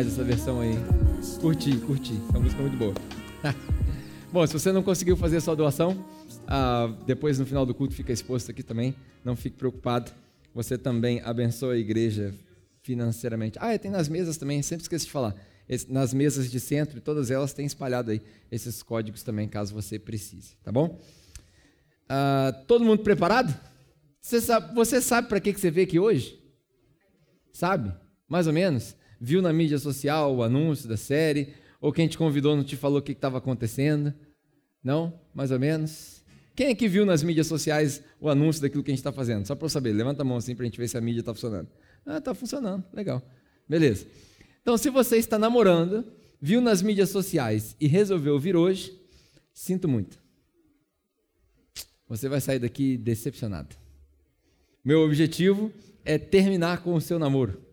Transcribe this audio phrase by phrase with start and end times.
[0.00, 0.74] demais essa versão aí.
[1.40, 2.14] Curti, curti.
[2.28, 2.94] Essa música é muito boa.
[4.32, 6.04] Bom, se você não conseguiu fazer a sua doação,
[6.46, 8.94] ah, depois no final do culto fica exposto aqui também.
[9.24, 10.10] Não fique preocupado.
[10.54, 12.34] Você também abençoa a igreja
[12.82, 13.58] financeiramente.
[13.60, 15.34] Ah, tem nas mesas também, sempre esqueço de falar.
[15.88, 20.56] Nas mesas de centro, todas elas têm espalhado aí esses códigos também, caso você precise,
[20.64, 20.98] tá bom?
[22.08, 23.54] Ah, todo mundo preparado?
[24.20, 26.40] Você sabe, você sabe para que, que você veio aqui hoje?
[27.52, 27.92] Sabe?
[28.28, 28.96] Mais ou menos?
[29.20, 31.52] Viu na mídia social o anúncio da série?
[31.80, 34.14] Ou quem te convidou não te falou o que estava acontecendo?
[34.82, 35.20] Não?
[35.34, 36.22] Mais ou menos?
[36.56, 39.46] Quem é que viu nas mídias sociais o anúncio daquilo que a gente está fazendo?
[39.46, 41.20] Só para eu saber, levanta a mão assim para a gente ver se a mídia
[41.20, 41.68] está funcionando.
[42.06, 43.22] Ah, está funcionando, legal.
[43.68, 44.06] Beleza.
[44.62, 46.04] Então, se você está namorando,
[46.40, 48.98] viu nas mídias sociais e resolveu vir hoje,
[49.52, 50.18] sinto muito.
[52.08, 53.76] Você vai sair daqui decepcionado.
[54.84, 55.72] Meu objetivo
[56.04, 57.69] é terminar com o seu namoro.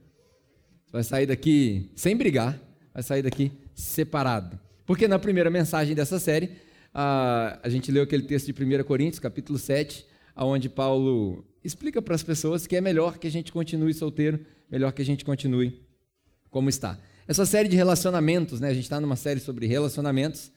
[0.97, 2.59] Vai sair daqui sem brigar,
[2.91, 4.59] vai sair daqui separado.
[4.83, 6.53] Porque na primeira mensagem dessa série,
[6.91, 10.03] a, a gente leu aquele texto de 1 Coríntios, capítulo 7,
[10.35, 14.39] onde Paulo explica para as pessoas que é melhor que a gente continue solteiro,
[14.71, 15.85] melhor que a gente continue
[16.49, 16.97] como está.
[17.27, 18.69] Essa série de relacionamentos, né?
[18.69, 20.51] A gente está numa série sobre relacionamentos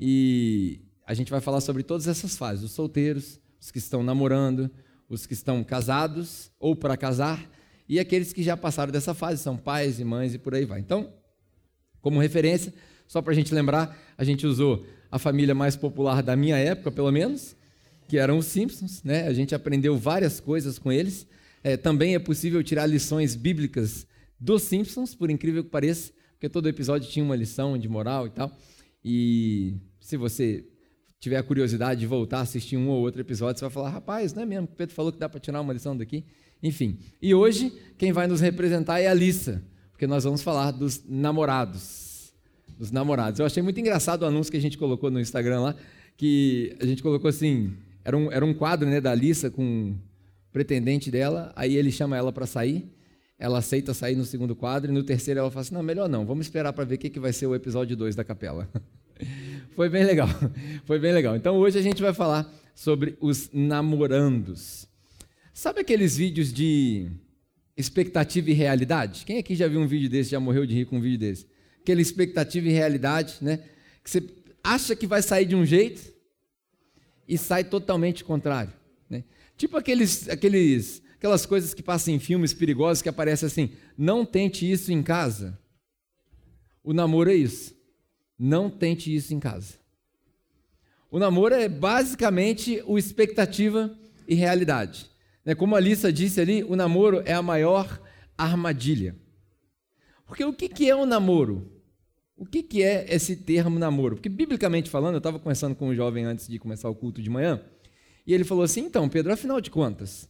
[0.00, 4.68] e a gente vai falar sobre todas essas fases: os solteiros, os que estão namorando,
[5.08, 7.54] os que estão casados ou para casar
[7.88, 10.80] e aqueles que já passaram dessa fase, são pais e mães e por aí vai.
[10.80, 11.12] Então,
[12.00, 12.72] como referência,
[13.06, 16.90] só para a gente lembrar, a gente usou a família mais popular da minha época,
[16.90, 17.56] pelo menos,
[18.08, 19.26] que eram os Simpsons, né?
[19.26, 21.26] A gente aprendeu várias coisas com eles.
[21.62, 24.06] É, também é possível tirar lições bíblicas
[24.38, 28.30] dos Simpsons, por incrível que pareça, porque todo episódio tinha uma lição de moral e
[28.30, 28.56] tal.
[29.04, 30.64] E se você
[31.20, 34.34] tiver a curiosidade de voltar a assistir um ou outro episódio, você vai falar: rapaz,
[34.34, 34.66] não é mesmo?
[34.66, 36.24] Pedro falou que dá para tirar uma lição daqui.
[36.62, 36.98] Enfim.
[37.20, 39.62] E hoje, quem vai nos representar é a Alissa,
[39.92, 42.32] porque nós vamos falar dos namorados.
[42.78, 43.40] Dos namorados.
[43.40, 45.76] Eu achei muito engraçado o anúncio que a gente colocou no Instagram lá,
[46.16, 47.72] que a gente colocou assim:
[48.04, 49.96] era um, era um quadro né, da Alissa com o
[50.52, 52.88] pretendente dela, aí ele chama ela para sair,
[53.38, 56.24] ela aceita sair no segundo quadro, e no terceiro ela fala assim: não, melhor não,
[56.24, 58.68] vamos esperar para ver o que, que vai ser o episódio 2 da capela.
[59.76, 60.28] Foi bem legal,
[60.84, 61.36] foi bem legal.
[61.36, 64.88] Então hoje a gente vai falar sobre os namorandos.
[65.52, 67.08] Sabe aqueles vídeos de
[67.76, 69.24] expectativa e realidade?
[69.24, 71.46] Quem aqui já viu um vídeo desse, já morreu de rir com um vídeo desse?
[71.82, 73.60] Aquela expectativa e realidade, né?
[74.02, 74.24] Que você
[74.64, 76.16] acha que vai sair de um jeito,
[77.28, 78.72] e sai totalmente contrário.
[79.10, 79.24] Né?
[79.56, 84.70] Tipo aqueles, aqueles, aquelas coisas que passam em filmes perigosos que aparecem assim: não tente
[84.70, 85.58] isso em casa.
[86.82, 87.75] O namoro é isso.
[88.38, 89.74] Não tente isso em casa.
[91.10, 93.96] O namoro é basicamente o expectativa
[94.28, 95.10] e realidade.
[95.44, 95.54] Né?
[95.54, 98.00] Como a Alissa disse ali, o namoro é a maior
[98.36, 99.16] armadilha.
[100.26, 101.70] Porque o que é um namoro?
[102.36, 104.16] O que é esse termo namoro?
[104.16, 107.30] Porque, biblicamente falando, eu estava conversando com um jovem antes de começar o culto de
[107.30, 107.62] manhã,
[108.26, 110.28] e ele falou assim: então, Pedro, afinal de contas,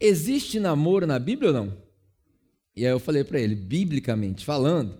[0.00, 1.76] existe namoro na Bíblia ou não?
[2.74, 4.98] E aí eu falei para ele: biblicamente falando,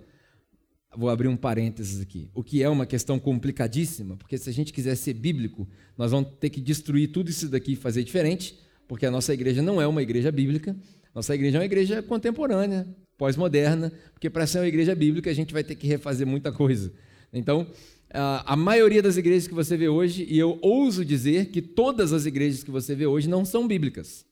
[0.96, 4.72] vou abrir um parênteses aqui, o que é uma questão complicadíssima, porque se a gente
[4.72, 9.04] quiser ser bíblico, nós vamos ter que destruir tudo isso daqui e fazer diferente, porque
[9.04, 10.76] a nossa igreja não é uma igreja bíblica,
[11.14, 15.52] nossa igreja é uma igreja contemporânea, pós-moderna, porque para ser uma igreja bíblica a gente
[15.52, 16.92] vai ter que refazer muita coisa.
[17.32, 17.66] Então,
[18.10, 22.24] a maioria das igrejas que você vê hoje, e eu ouso dizer que todas as
[22.24, 24.24] igrejas que você vê hoje não são bíblicas.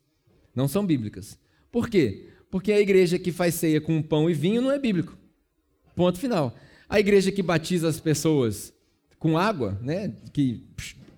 [0.54, 1.38] Não são bíblicas.
[1.70, 2.28] Por quê?
[2.50, 5.18] Porque a igreja que faz ceia com pão e vinho não é bíblico.
[5.96, 6.54] Ponto final.
[6.88, 8.72] A igreja que batiza as pessoas
[9.18, 10.64] com água, né, que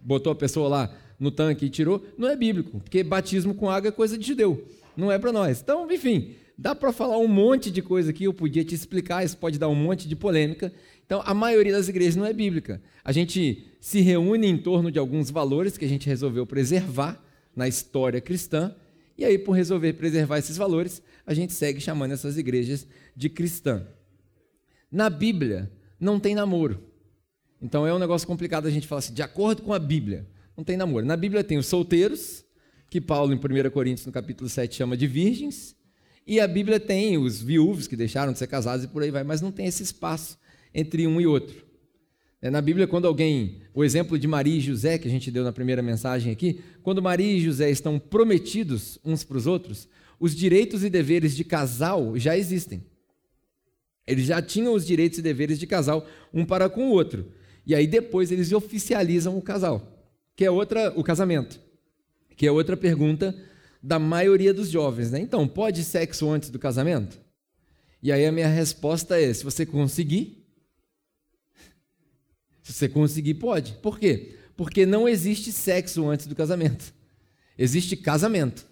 [0.02, 3.88] botou a pessoa lá no tanque e tirou, não é bíblico, porque batismo com água
[3.88, 4.66] é coisa de judeu,
[4.96, 5.60] não é para nós.
[5.60, 9.36] Então, enfim, Dá para falar um monte de coisa aqui, eu podia te explicar, isso
[9.36, 10.72] pode dar um monte de polêmica.
[11.06, 12.82] Então, a maioria das igrejas não é bíblica.
[13.04, 17.22] A gente se reúne em torno de alguns valores que a gente resolveu preservar
[17.54, 18.74] na história cristã,
[19.16, 23.86] e aí, por resolver preservar esses valores, a gente segue chamando essas igrejas de cristã.
[24.90, 26.82] Na Bíblia, não tem namoro.
[27.60, 30.26] Então, é um negócio complicado a gente falar assim, de acordo com a Bíblia,
[30.56, 31.04] não tem namoro.
[31.04, 32.44] Na Bíblia tem os solteiros,
[32.88, 35.76] que Paulo, em 1 Coríntios, no capítulo 7, chama de virgens,
[36.26, 39.24] e a Bíblia tem os viúvos que deixaram de ser casados e por aí vai,
[39.24, 40.38] mas não tem esse espaço
[40.74, 41.66] entre um e outro.
[42.40, 45.42] É, na Bíblia, quando alguém, o exemplo de Maria e José, que a gente deu
[45.42, 49.88] na primeira mensagem aqui, quando Maria e José estão prometidos uns para os outros,
[50.20, 52.84] os direitos e deveres de casal já existem.
[54.08, 57.30] Eles já tinham os direitos e deveres de casal um para com o outro.
[57.66, 61.60] E aí depois eles oficializam o casal, que é outra, o casamento,
[62.36, 63.34] que é outra pergunta
[63.82, 65.20] da maioria dos jovens, né?
[65.20, 67.20] Então, pode sexo antes do casamento?
[68.02, 70.46] E aí a minha resposta é: se você conseguir,
[72.62, 73.72] se você conseguir, pode.
[73.74, 74.36] Por quê?
[74.56, 76.92] Porque não existe sexo antes do casamento.
[77.56, 78.67] Existe casamento.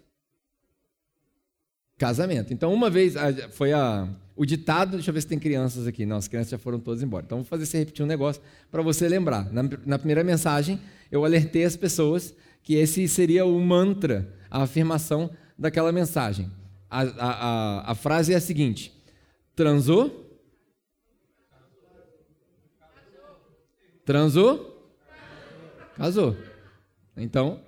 [1.98, 2.52] Casamento.
[2.52, 3.14] Então, uma vez,
[3.52, 6.04] foi a, o ditado, deixa eu ver se tem crianças aqui.
[6.04, 7.24] Não, as crianças já foram todas embora.
[7.24, 9.50] Então, vou fazer você repetir um negócio para você lembrar.
[9.50, 10.78] Na, na primeira mensagem,
[11.10, 16.50] eu alertei as pessoas que esse seria o mantra, a afirmação daquela mensagem.
[16.90, 18.92] A, a, a, a frase é a seguinte:
[19.54, 20.24] transou?
[24.04, 24.76] Transou?
[25.96, 26.36] Casou.
[27.16, 27.60] Então,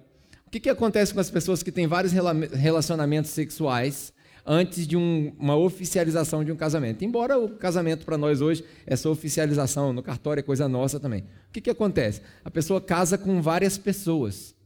[0.46, 4.12] o que, que acontece com as pessoas que têm vários relacionamentos sexuais
[4.48, 7.04] antes de um, uma oficialização de um casamento?
[7.04, 11.20] Embora o casamento para nós hoje, essa oficialização no cartório é coisa nossa também.
[11.20, 12.22] O que, que acontece?
[12.42, 14.56] A pessoa casa com várias pessoas.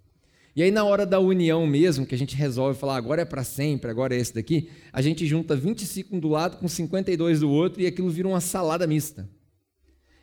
[0.55, 3.43] E aí, na hora da união mesmo, que a gente resolve falar agora é para
[3.43, 7.83] sempre, agora é esse daqui, a gente junta 25 do lado com 52 do outro
[7.83, 9.29] e aquilo vira uma salada mista.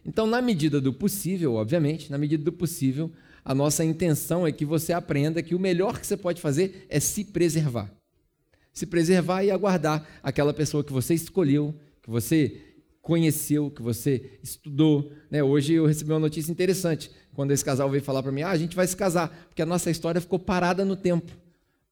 [0.06, 3.12] Então, na medida do possível, obviamente, na medida do possível,
[3.44, 7.00] a nossa intenção é que você aprenda que o melhor que você pode fazer é
[7.00, 7.99] se preservar.
[8.80, 12.62] Se preservar e aguardar aquela pessoa que você escolheu, que você
[13.02, 15.12] conheceu, que você estudou.
[15.30, 15.44] Né?
[15.44, 18.58] Hoje eu recebi uma notícia interessante quando esse casal veio falar para mim: ah, a
[18.58, 21.30] gente vai se casar, porque a nossa história ficou parada no tempo.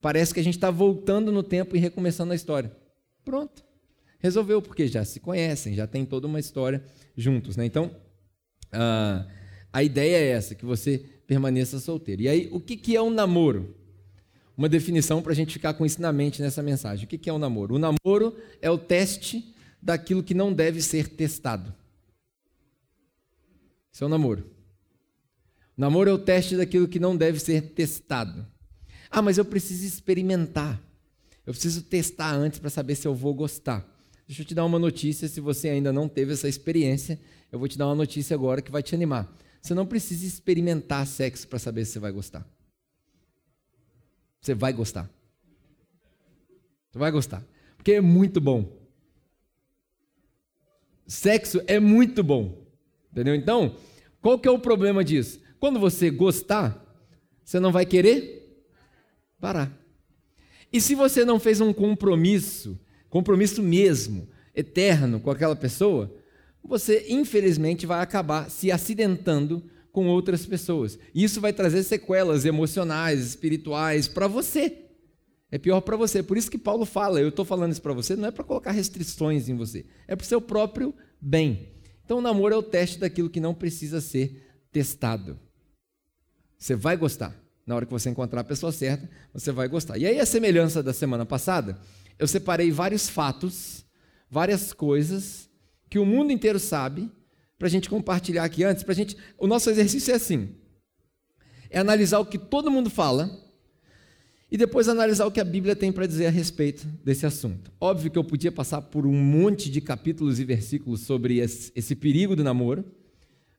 [0.00, 2.74] Parece que a gente está voltando no tempo e recomeçando a história.
[3.22, 3.62] Pronto.
[4.18, 6.82] Resolveu, porque já se conhecem, já tem toda uma história
[7.14, 7.54] juntos.
[7.54, 7.66] Né?
[7.66, 7.90] Então,
[8.72, 9.26] ah,
[9.70, 12.22] a ideia é essa, que você permaneça solteiro.
[12.22, 13.76] E aí, o que, que é um namoro?
[14.58, 17.04] Uma definição para a gente ficar com isso na mente nessa mensagem.
[17.04, 17.76] O que, é um namoro?
[17.76, 21.72] O namoro é o teste daquilo que não deve ser testado.
[23.92, 24.50] Isso é um namoro.
[25.76, 28.44] Namoro é o teste daquilo que não deve ser testado.
[29.08, 30.82] Ah, mas eu preciso experimentar.
[31.46, 33.86] Eu preciso testar antes para saber se eu vou gostar.
[34.26, 37.18] Deixa eu te dar uma notícia, se você ainda não teve essa experiência,
[37.52, 39.32] eu vou te dar uma notícia agora que vai te animar.
[39.62, 42.57] Você não precisa experimentar sexo para saber se você vai gostar.
[44.40, 45.08] Você vai gostar.
[46.90, 47.44] Você vai gostar.
[47.76, 48.76] Porque é muito bom.
[51.06, 52.66] Sexo é muito bom.
[53.10, 53.34] Entendeu?
[53.34, 53.76] Então,
[54.20, 55.40] qual que é o problema disso?
[55.58, 56.84] Quando você gostar,
[57.44, 58.66] você não vai querer
[59.40, 59.72] parar.
[60.72, 66.14] E se você não fez um compromisso, compromisso mesmo, eterno com aquela pessoa,
[66.62, 69.62] você infelizmente vai acabar se acidentando
[69.98, 70.96] com outras pessoas.
[71.12, 74.84] Isso vai trazer sequelas emocionais, espirituais para você.
[75.50, 76.22] É pior para você.
[76.22, 78.70] Por isso que Paulo fala, eu estou falando isso para você, não é para colocar
[78.70, 81.72] restrições em você, é para o seu próprio bem.
[82.04, 84.40] Então o namoro é o teste daquilo que não precisa ser
[84.70, 85.36] testado.
[86.56, 87.34] Você vai gostar.
[87.66, 89.98] Na hora que você encontrar a pessoa certa, você vai gostar.
[89.98, 91.76] E aí, a semelhança da semana passada,
[92.20, 93.84] eu separei vários fatos,
[94.30, 95.50] várias coisas
[95.90, 97.10] que o mundo inteiro sabe,
[97.58, 98.84] para a gente compartilhar aqui antes.
[98.84, 99.16] Pra gente...
[99.36, 100.54] O nosso exercício é assim:
[101.68, 103.30] é analisar o que todo mundo fala
[104.50, 107.70] e depois analisar o que a Bíblia tem para dizer a respeito desse assunto.
[107.80, 111.94] Óbvio que eu podia passar por um monte de capítulos e versículos sobre esse, esse
[111.94, 112.84] perigo do namoro.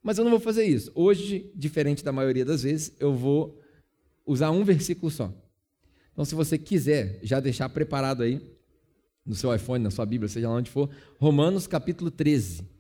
[0.01, 0.91] Mas eu não vou fazer isso.
[0.95, 3.62] Hoje, diferente da maioria das vezes, eu vou
[4.25, 5.31] usar um versículo só.
[6.13, 8.41] Então, se você quiser já deixar preparado aí,
[9.25, 12.78] no seu iPhone, na sua Bíblia, seja lá onde for, Romanos capítulo 13.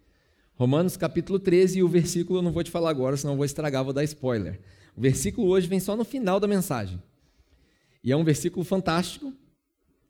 [0.59, 3.81] Romanos capítulo 13 e o versículo eu não vou te falar agora, senão vou estragar,
[3.81, 4.59] vou dar spoiler.
[4.93, 7.01] O versículo hoje vem só no final da mensagem.
[8.03, 9.33] E é um versículo fantástico,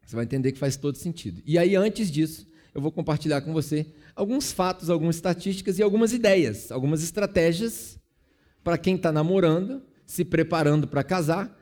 [0.03, 1.39] você vai entender que faz todo sentido.
[1.45, 6.13] E aí, antes disso, eu vou compartilhar com você alguns fatos, algumas estatísticas e algumas
[6.13, 7.99] ideias, algumas estratégias
[8.63, 11.55] para quem está namorando, se preparando para casar,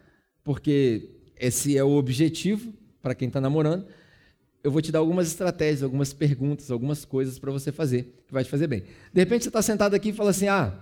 [0.45, 3.85] porque esse é o objetivo para quem está namorando.
[4.67, 8.43] Eu vou te dar algumas estratégias, algumas perguntas, algumas coisas para você fazer, que vai
[8.43, 8.83] te fazer bem.
[9.13, 10.73] De repente você está sentado aqui e fala assim: Ah,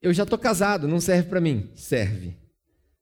[0.00, 1.68] eu já estou casado, não serve para mim.
[1.74, 2.36] Serve.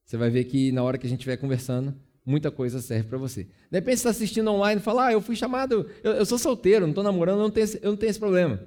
[0.03, 3.19] Você vai ver que na hora que a gente estiver conversando, muita coisa serve para
[3.19, 3.43] você.
[3.43, 6.39] De repente você está assistindo online e fala, ah, eu fui chamado, eu, eu sou
[6.39, 8.61] solteiro, não estou namorando, eu não, tenho, eu não tenho esse problema.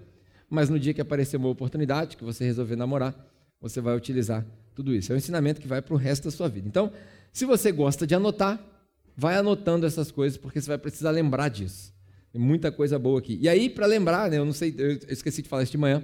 [0.47, 3.15] Mas no dia que aparecer uma oportunidade, que você resolver namorar,
[3.59, 4.45] você vai utilizar
[4.75, 5.11] tudo isso.
[5.11, 6.67] É um ensinamento que vai para o resto da sua vida.
[6.67, 6.91] Então,
[7.33, 8.59] se você gosta de anotar,
[9.17, 11.91] vai anotando essas coisas, porque você vai precisar lembrar disso.
[12.31, 13.39] Tem muita coisa boa aqui.
[13.41, 16.03] E aí, para lembrar, né, eu não sei, eu esqueci de falar isso de manhã,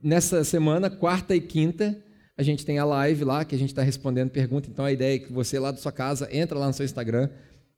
[0.00, 2.00] nessa semana, quarta e quinta,
[2.36, 4.70] a gente tem a live lá, que a gente está respondendo perguntas.
[4.70, 7.28] Então a ideia é que você lá da sua casa entra lá no seu Instagram,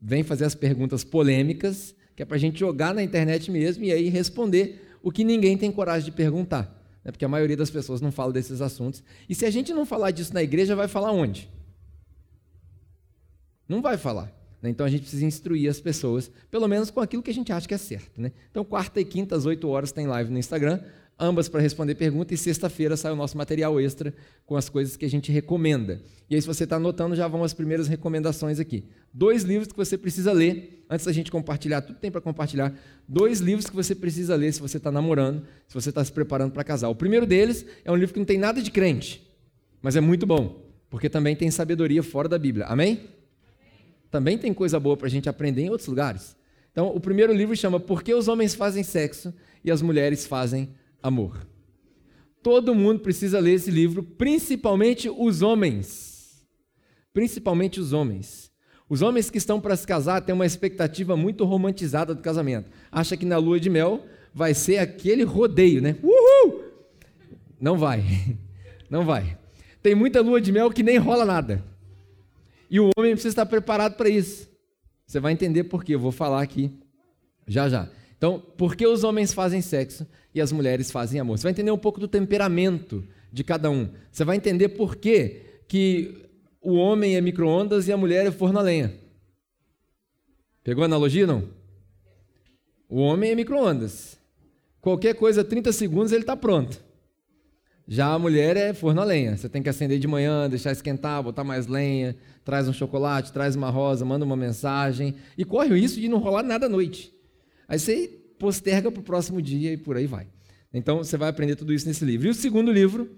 [0.01, 3.93] vem fazer as perguntas polêmicas, que é para a gente jogar na internet mesmo e
[3.93, 6.65] aí responder o que ninguém tem coragem de perguntar.
[7.03, 7.11] Né?
[7.11, 9.03] Porque a maioria das pessoas não fala desses assuntos.
[9.29, 11.49] E se a gente não falar disso na igreja, vai falar onde?
[13.69, 14.33] Não vai falar.
[14.65, 14.71] Né?
[14.71, 17.69] Então a gente precisa instruir as pessoas, pelo menos com aquilo que a gente acha
[17.69, 18.19] que é certo.
[18.19, 18.33] Né?
[18.51, 20.81] Então, quarta e quinta, às 8 horas, tem live no Instagram,
[21.19, 24.15] ambas para responder pergunta, e sexta-feira sai o nosso material extra
[24.47, 26.01] com as coisas que a gente recomenda.
[26.31, 28.89] E aí, se você está anotando, já vão as primeiras recomendações aqui.
[29.13, 32.75] Dois livros que você precisa ler, antes da gente compartilhar, tudo tem para compartilhar.
[33.07, 36.53] Dois livros que você precisa ler se você está namorando, se você está se preparando
[36.53, 36.89] para casar.
[36.89, 39.31] O primeiro deles é um livro que não tem nada de crente,
[39.83, 42.65] mas é muito bom, porque também tem sabedoria fora da Bíblia.
[42.65, 43.14] Amém?
[44.15, 46.37] Também tem coisa boa para a gente aprender em outros lugares.
[46.71, 50.69] Então, o primeiro livro chama Por que os homens fazem sexo e as mulheres fazem
[51.03, 51.45] amor.
[52.41, 56.47] Todo mundo precisa ler esse livro, principalmente os homens.
[57.13, 58.53] Principalmente os homens.
[58.89, 62.71] Os homens que estão para se casar têm uma expectativa muito romantizada do casamento.
[62.93, 65.97] Acha que na lua de mel vai ser aquele rodeio, né?
[66.01, 66.63] Uhul!
[67.61, 68.05] Não vai.
[68.89, 69.37] Não vai.
[69.83, 71.74] Tem muita lua de mel que nem rola nada.
[72.71, 74.49] E o homem precisa estar preparado para isso.
[75.07, 76.73] Você vai entender por quê, eu vou falar aqui
[77.47, 77.89] já já.
[78.17, 81.39] Então, por que os homens fazem sexo e as mulheres fazem amor?
[81.39, 83.89] Você vai entender um pouco do temperamento de cada um.
[84.11, 86.25] Você vai entender por que, que
[86.61, 88.95] o homem é micro-ondas e a mulher é forno a lenha.
[90.63, 91.49] Pegou a analogia, não?
[92.89, 94.19] O homem é micro-ondas.
[94.81, 96.83] Qualquer coisa, 30 segundos, ele está pronto.
[97.87, 99.37] Já a mulher é forno a lenha.
[99.37, 103.55] Você tem que acender de manhã, deixar esquentar, botar mais lenha, traz um chocolate, traz
[103.55, 105.15] uma rosa, manda uma mensagem.
[105.37, 107.13] E corre o risco de não rolar nada à noite.
[107.69, 110.27] Aí você posterga para o próximo dia e por aí vai.
[110.73, 112.27] Então você vai aprender tudo isso nesse livro.
[112.27, 113.11] E o segundo livro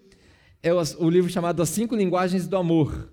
[0.63, 3.11] é o, livro chamado As Cinco Linguagens do Amor,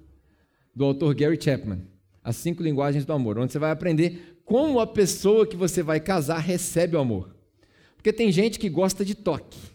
[0.75, 1.81] do autor Gary Chapman.
[2.23, 5.99] As Cinco Linguagens do Amor, onde você vai aprender como a pessoa que você vai
[5.99, 7.35] casar recebe o amor.
[7.95, 9.72] Porque tem gente que gosta de toque.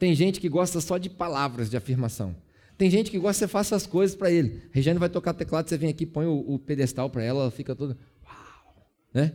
[0.00, 2.34] Tem gente que gosta só de palavras de afirmação.
[2.78, 4.62] Tem gente que gosta que você faça as coisas para ele.
[4.72, 7.50] A Regiane vai tocar teclado, você vem aqui, põe o, o pedestal para ela, ela
[7.50, 7.98] fica toda.
[8.24, 8.86] Uau!
[9.12, 9.34] Né?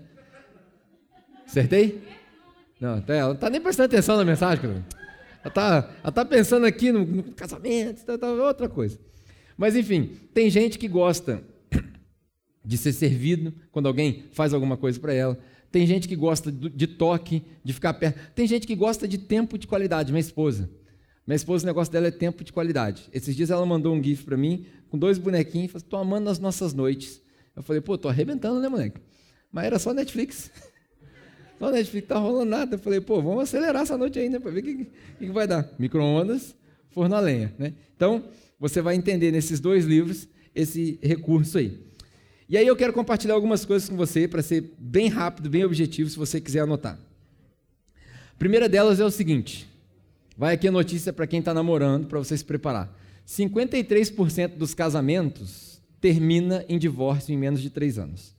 [1.45, 2.01] Acertei?
[2.81, 4.85] Não, tá, ela não está nem prestando atenção na mensagem, cara.
[5.43, 8.99] Ela está ela tá pensando aqui no, no casamento, tá, tá, outra coisa.
[9.55, 11.43] Mas enfim, tem gente que gosta
[12.65, 15.37] de ser servido quando alguém faz alguma coisa para ela.
[15.75, 18.31] Tem gente que gosta de toque, de ficar perto.
[18.33, 20.09] Tem gente que gosta de tempo de qualidade.
[20.09, 20.69] Minha esposa.
[21.27, 23.09] Minha esposa, o negócio dela é tempo de qualidade.
[23.11, 26.39] Esses dias ela mandou um GIF para mim, com dois bonequinhos, falou: Estou amando as
[26.39, 27.21] nossas noites.
[27.53, 29.01] Eu falei: Pô, tô arrebentando, né, moleque?
[29.51, 30.49] Mas era só Netflix.
[31.59, 32.75] Só Netflix, tá rolando nada.
[32.75, 34.87] Eu falei: Pô, vamos acelerar essa noite aí, né, para ver o que,
[35.19, 35.69] que, vai dar.
[35.77, 36.55] Micro-ondas,
[36.89, 37.73] forno a lenha, né?
[37.97, 41.77] Então, você vai entender nesses dois livros esse recurso aí.
[42.47, 46.09] E aí eu quero compartilhar algumas coisas com você para ser bem rápido, bem objetivo,
[46.09, 46.99] se você quiser anotar.
[48.03, 49.67] A primeira delas é o seguinte:
[50.37, 52.95] vai aqui a notícia para quem está namorando, para você se preparar.
[53.27, 58.35] 53% dos casamentos termina em divórcio em menos de três anos.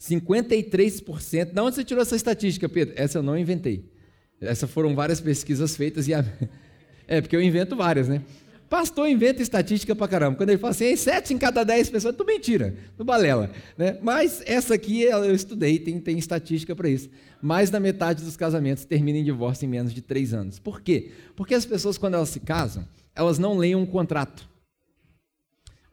[0.00, 1.52] 53%.
[1.52, 2.94] Da onde você tirou essa estatística, Pedro?
[2.96, 3.90] Essa eu não inventei.
[4.40, 6.24] Essas foram várias pesquisas feitas e a...
[7.08, 8.22] é porque eu invento várias, né?
[8.68, 10.36] Pastor inventa estatística pra caramba.
[10.36, 13.50] Quando ele fala assim, sete em cada dez pessoas, tu mentira, tu balela.
[13.76, 13.98] Né?
[14.02, 17.10] Mas essa aqui eu estudei, tem, tem estatística para isso.
[17.40, 20.58] Mais da metade dos casamentos terminam em divórcio em menos de três anos.
[20.58, 21.12] Por quê?
[21.36, 24.48] Porque as pessoas, quando elas se casam, elas não leem um contrato.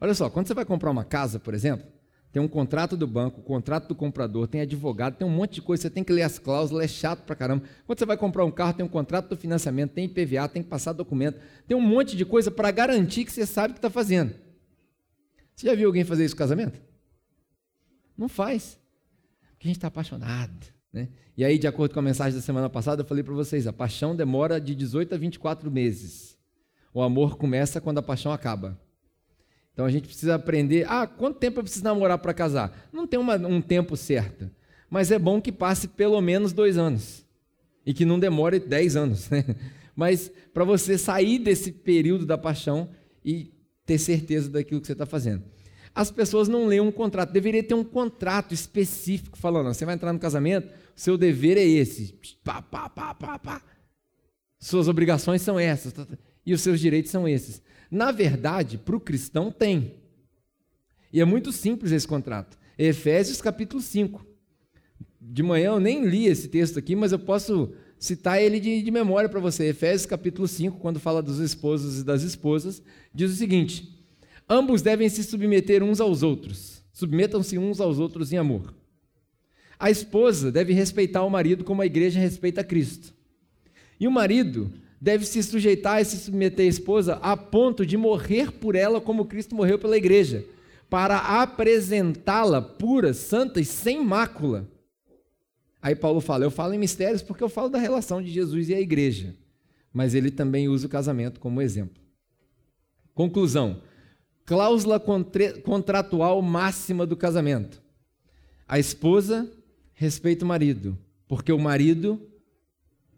[0.00, 1.86] Olha só, quando você vai comprar uma casa, por exemplo,
[2.32, 5.82] tem um contrato do banco, contrato do comprador, tem advogado, tem um monte de coisa,
[5.82, 7.64] você tem que ler as cláusulas, é chato pra caramba.
[7.86, 10.68] Quando você vai comprar um carro, tem um contrato do financiamento, tem IPVA, tem que
[10.68, 13.90] passar documento, tem um monte de coisa para garantir que você sabe o que está
[13.90, 14.34] fazendo.
[15.54, 16.80] Você já viu alguém fazer isso no casamento?
[18.16, 18.78] Não faz.
[19.50, 20.66] Porque a gente está apaixonado.
[20.90, 21.08] Né?
[21.36, 23.72] E aí, de acordo com a mensagem da semana passada, eu falei para vocês: a
[23.72, 26.38] paixão demora de 18 a 24 meses.
[26.94, 28.80] O amor começa quando a paixão acaba.
[29.72, 30.86] Então a gente precisa aprender.
[30.88, 32.88] Ah, quanto tempo eu preciso namorar para casar?
[32.92, 34.50] Não tem uma, um tempo certo.
[34.90, 37.24] Mas é bom que passe pelo menos dois anos.
[37.84, 39.30] E que não demore dez anos.
[39.30, 39.44] Né?
[39.96, 42.90] Mas para você sair desse período da paixão
[43.24, 43.52] e
[43.86, 45.42] ter certeza daquilo que você está fazendo.
[45.94, 47.32] As pessoas não leem um contrato.
[47.32, 52.18] Deveria ter um contrato específico falando: você vai entrar no casamento, seu dever é esse.
[52.42, 53.62] Pá, pá, pá, pá, pá.
[54.58, 55.92] Suas obrigações são essas.
[56.44, 57.62] E os seus direitos são esses.
[57.90, 59.94] Na verdade, para o cristão tem.
[61.12, 62.58] E é muito simples esse contrato.
[62.78, 64.26] Efésios capítulo 5.
[65.20, 68.90] De manhã eu nem li esse texto aqui, mas eu posso citar ele de, de
[68.90, 69.66] memória para você.
[69.66, 72.82] Efésios capítulo 5, quando fala dos esposos e das esposas,
[73.14, 74.04] diz o seguinte:
[74.48, 76.82] Ambos devem se submeter uns aos outros.
[76.92, 78.74] Submetam-se uns aos outros em amor.
[79.78, 83.14] A esposa deve respeitar o marido como a igreja respeita Cristo.
[83.98, 88.52] E o marido deve se sujeitar e se submeter à esposa a ponto de morrer
[88.52, 90.46] por ela como Cristo morreu pela igreja,
[90.88, 94.70] para apresentá-la pura, santa e sem mácula.
[95.82, 98.74] Aí Paulo fala: Eu falo em mistérios porque eu falo da relação de Jesus e
[98.74, 99.34] a igreja.
[99.92, 102.00] Mas ele também usa o casamento como exemplo.
[103.12, 103.82] Conclusão:
[104.46, 105.02] cláusula
[105.64, 107.82] contratual máxima do casamento.
[108.68, 109.50] A esposa
[109.94, 112.20] respeita o marido, porque o marido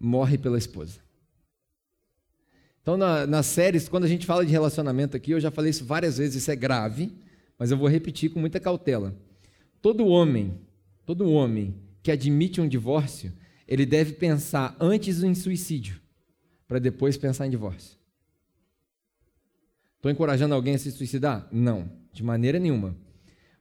[0.00, 1.03] morre pela esposa.
[2.84, 5.86] Então, na, nas séries, quando a gente fala de relacionamento aqui, eu já falei isso
[5.86, 7.16] várias vezes, isso é grave,
[7.58, 9.16] mas eu vou repetir com muita cautela.
[9.80, 10.60] Todo homem,
[11.06, 13.32] todo homem que admite um divórcio,
[13.66, 15.98] ele deve pensar antes em suicídio,
[16.68, 17.96] para depois pensar em divórcio.
[19.96, 21.48] Estou encorajando alguém a se suicidar?
[21.50, 22.94] Não, de maneira nenhuma.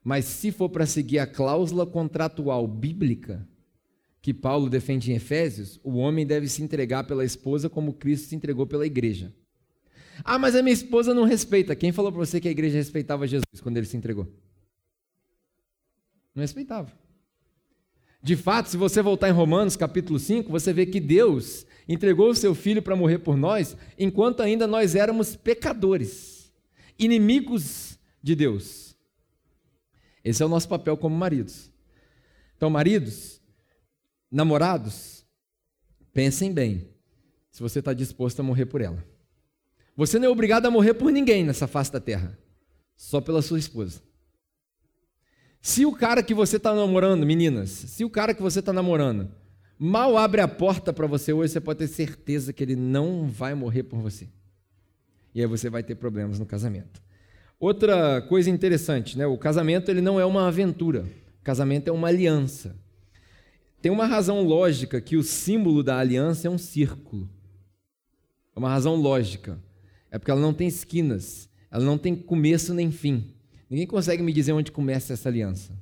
[0.03, 3.47] Mas se for para seguir a cláusula contratual bíblica
[4.23, 8.35] que Paulo defende em Efésios, o homem deve se entregar pela esposa como Cristo se
[8.37, 9.33] entregou pela igreja.
[10.23, 11.75] Ah, mas a minha esposa não respeita.
[11.75, 14.25] Quem falou para você que a igreja respeitava Jesus quando ele se entregou?
[16.33, 16.89] Não respeitava.
[18.21, 22.35] De fato, se você voltar em Romanos capítulo 5, você vê que Deus entregou o
[22.35, 26.49] seu filho para morrer por nós, enquanto ainda nós éramos pecadores,
[26.97, 28.95] inimigos de Deus.
[30.23, 31.69] Esse é o nosso papel como maridos.
[32.55, 33.42] Então, maridos,
[34.33, 35.23] namorados,
[36.11, 36.89] pensem bem
[37.51, 39.05] se você está disposto a morrer por ela.
[39.95, 42.35] Você não é obrigado a morrer por ninguém nessa face da terra,
[42.95, 44.01] só pela sua esposa.
[45.61, 49.31] Se o cara que você está namorando, meninas, se o cara que você está namorando
[49.77, 53.53] mal abre a porta para você hoje, você pode ter certeza que ele não vai
[53.53, 54.27] morrer por você.
[55.35, 57.01] E aí você vai ter problemas no casamento.
[57.59, 59.25] Outra coisa interessante, né?
[59.25, 61.05] O casamento ele não é uma aventura.
[61.39, 62.75] O casamento é uma aliança.
[63.83, 67.29] Tem uma razão lógica que o símbolo da aliança é um círculo.
[68.55, 69.61] É uma razão lógica.
[70.09, 73.35] É porque ela não tem esquinas, ela não tem começo nem fim.
[73.69, 75.77] Ninguém consegue me dizer onde começa essa aliança.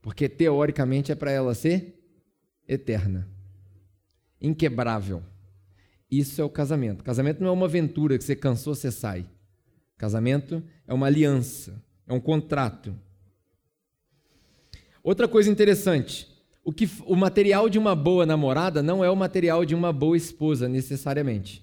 [0.00, 2.00] Porque teoricamente é para ela ser
[2.68, 3.28] eterna,
[4.40, 5.24] inquebrável.
[6.08, 7.02] Isso é o casamento.
[7.02, 9.26] Casamento não é uma aventura que você cansou, você sai.
[9.98, 12.94] Casamento é uma aliança, é um contrato.
[15.02, 16.31] Outra coisa interessante,
[16.64, 20.16] o, que, o material de uma boa namorada não é o material de uma boa
[20.16, 21.62] esposa, necessariamente.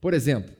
[0.00, 0.52] Por exemplo,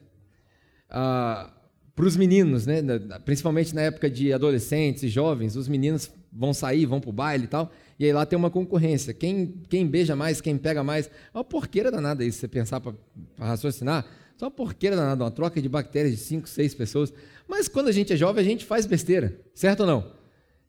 [0.88, 1.52] ah,
[1.94, 2.80] para os meninos, né,
[3.24, 7.44] principalmente na época de adolescentes e jovens, os meninos vão sair, vão para o baile
[7.44, 9.12] e tal, e aí lá tem uma concorrência.
[9.12, 11.06] Quem, quem beija mais, quem pega mais.
[11.06, 12.94] É uma porqueira danada isso, você pensar para
[13.36, 14.06] raciocinar.
[14.36, 17.12] Só uma porqueira danada, uma troca de bactérias de cinco, seis pessoas.
[17.48, 20.17] Mas quando a gente é jovem, a gente faz besteira, certo ou não?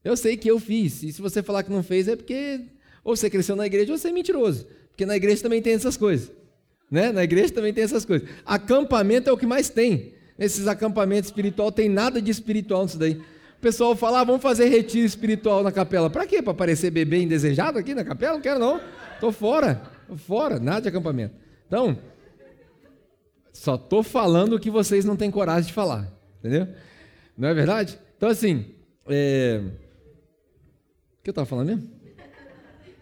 [0.03, 2.61] Eu sei que eu fiz, e se você falar que não fez, é porque
[3.03, 4.67] ou você cresceu na igreja ou você é mentiroso.
[4.89, 6.31] Porque na igreja também tem essas coisas.
[6.91, 7.11] Né?
[7.11, 8.27] Na igreja também tem essas coisas.
[8.45, 13.13] Acampamento é o que mais tem nesses acampamentos espiritual, tem nada de espiritual nisso daí.
[13.13, 16.09] O pessoal fala, ah, vamos fazer retiro espiritual na capela.
[16.09, 16.41] Para quê?
[16.41, 18.35] Para parecer bebê indesejado aqui na capela?
[18.35, 18.79] Não quero não.
[19.15, 19.81] Estou fora.
[20.07, 21.35] Tô fora, nada de acampamento.
[21.67, 21.99] Então,
[23.51, 26.09] só estou falando o que vocês não têm coragem de falar.
[26.39, 26.69] Entendeu?
[27.37, 27.99] Não é verdade?
[28.15, 28.65] Então, assim,
[29.07, 29.61] é...
[31.33, 31.89] que eu estava falando mesmo?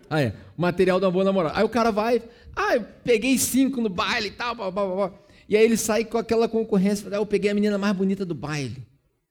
[0.10, 0.34] Ah, é.
[0.56, 1.58] Material uma boa namorada.
[1.58, 2.22] Aí o cara vai,
[2.56, 5.14] ah, eu peguei cinco no baile e tal, blá, blá, blá.
[5.50, 8.36] E aí ele sai com aquela concorrência, ah, eu peguei a menina mais bonita do
[8.36, 8.86] baile,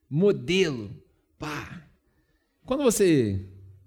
[0.09, 0.91] modelo,
[1.39, 1.83] pá.
[2.65, 3.41] Quando você,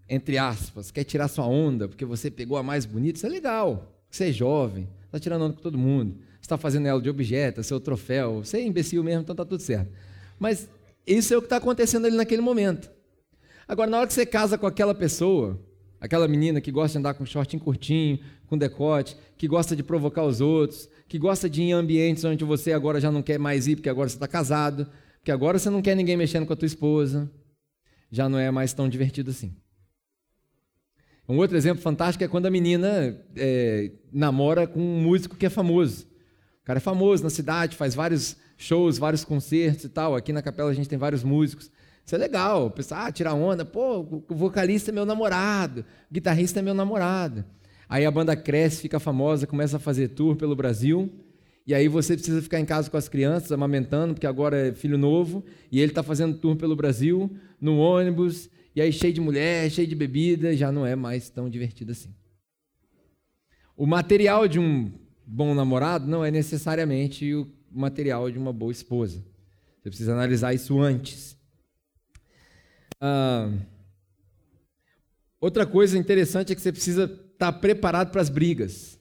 [0.08, 3.95] entre aspas, quer tirar sua onda porque você pegou a mais bonita, isso é legal.
[4.10, 7.63] Você é jovem, está tirando onda com todo mundo, está fazendo ela de objeto, é
[7.63, 9.91] seu troféu, você é imbecil mesmo, então está tudo certo.
[10.39, 10.69] Mas
[11.06, 12.89] isso é o que está acontecendo ali naquele momento.
[13.69, 15.63] Agora, na hora que você casa com aquela pessoa,
[16.01, 20.23] aquela menina que gosta de andar com shortinho curtinho, com decote, que gosta de provocar
[20.23, 23.67] os outros, que gosta de ir em ambientes onde você agora já não quer mais
[23.67, 24.88] ir porque agora você está casado,
[25.19, 27.32] porque agora você não quer ninguém mexendo com a tua esposa,
[28.10, 29.55] já não é mais tão divertido assim.
[31.27, 35.49] Um outro exemplo fantástico é quando a menina é, namora com um músico que é
[35.49, 36.08] famoso.
[36.63, 40.15] O cara é famoso na cidade, faz vários shows, vários concertos e tal.
[40.15, 41.69] Aqui na capela a gente tem vários músicos.
[42.10, 42.65] Isso é legal.
[42.65, 43.63] O pessoal, ah, tirar onda.
[43.63, 47.45] Pô, o vocalista é meu namorado, o guitarrista é meu namorado.
[47.88, 51.08] Aí a banda cresce, fica famosa, começa a fazer tour pelo Brasil.
[51.67, 54.98] E aí você precisa ficar em casa com as crianças, amamentando, porque agora é filho
[54.98, 55.45] novo.
[55.72, 57.30] E ele está fazendo tour pelo Brasil,
[57.62, 58.50] no ônibus.
[58.76, 62.10] E aí cheio de mulher, cheio de bebida, já não é mais tão divertido assim.
[63.78, 64.91] O material de um
[65.24, 69.24] bom namorado não é necessariamente o material de uma boa esposa.
[69.80, 71.38] Você precisa analisar isso antes.
[72.99, 73.51] Ah,
[75.39, 77.05] outra coisa interessante é que você precisa
[77.39, 78.99] está preparado para as brigas.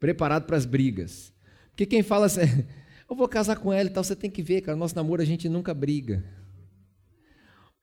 [0.00, 1.32] Preparado para as brigas.
[1.70, 2.40] Porque quem fala assim,
[3.08, 5.24] eu vou casar com ela e tal, você tem que ver, cara, nosso namoro a
[5.24, 6.24] gente nunca briga.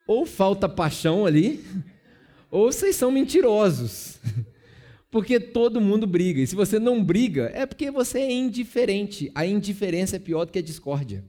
[0.05, 1.63] ou falta paixão ali,
[2.51, 4.19] ou vocês são mentirosos.
[5.09, 6.41] Porque todo mundo briga.
[6.41, 9.31] E se você não briga, é porque você é indiferente.
[9.33, 11.23] A indiferença é pior do que a discórdia.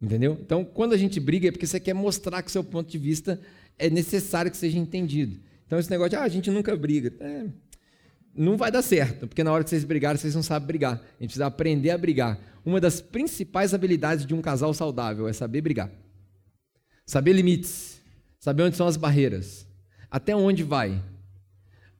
[0.00, 0.38] Entendeu?
[0.40, 3.40] Então, quando a gente briga, é porque você quer mostrar que seu ponto de vista
[3.78, 5.40] é necessário que seja entendido.
[5.66, 7.12] Então, esse negócio de, ah, a gente nunca briga.
[7.20, 7.46] É,
[8.34, 10.94] não vai dar certo, porque na hora que vocês brigarem, vocês não sabem brigar.
[10.94, 12.38] A gente precisa aprender a brigar.
[12.64, 15.90] Uma das principais habilidades de um casal saudável é saber brigar.
[17.04, 18.00] Saber limites.
[18.38, 19.66] Saber onde são as barreiras.
[20.08, 21.02] Até onde vai.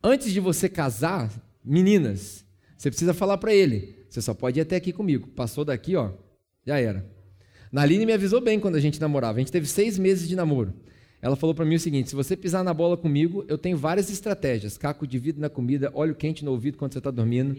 [0.03, 1.31] Antes de você casar,
[1.65, 2.45] meninas,
[2.77, 5.27] você precisa falar para ele: você só pode ir até aqui comigo.
[5.29, 6.13] Passou daqui, ó,
[6.65, 7.18] já era.
[7.71, 9.39] Naline me avisou bem quando a gente namorava.
[9.39, 10.73] A gente teve seis meses de namoro.
[11.21, 14.11] Ela falou para mim o seguinte: se você pisar na bola comigo, eu tenho várias
[14.11, 17.57] estratégias: caco de vidro na comida, óleo quente no ouvido quando você está dormindo.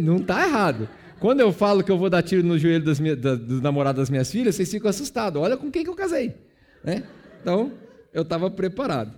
[0.00, 0.88] Não está errado.
[1.20, 4.00] Quando eu falo que eu vou dar tiro no joelho das minhas, da, do namorado
[4.00, 5.40] das minhas filhas, vocês ficam assustados.
[5.40, 6.34] Olha com quem que eu casei.
[6.82, 7.04] Né?
[7.40, 7.72] Então,
[8.12, 9.16] eu estava preparado.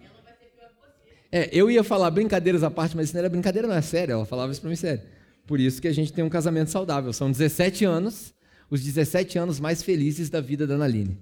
[1.30, 4.12] É, eu ia falar brincadeiras à parte, mas isso não era brincadeira, não é sério.
[4.12, 5.02] Ela falava isso para mim sério.
[5.46, 7.12] Por isso que a gente tem um casamento saudável.
[7.12, 8.34] São 17 anos,
[8.68, 11.18] os 17 anos mais felizes da vida da Naline.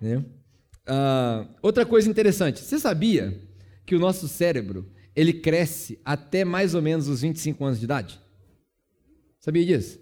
[0.00, 0.24] Né?
[0.86, 3.38] Ah, outra coisa interessante, você sabia
[3.84, 8.20] que o nosso cérebro ele cresce até mais ou menos os 25 anos de idade?
[9.38, 10.00] Sabia disso?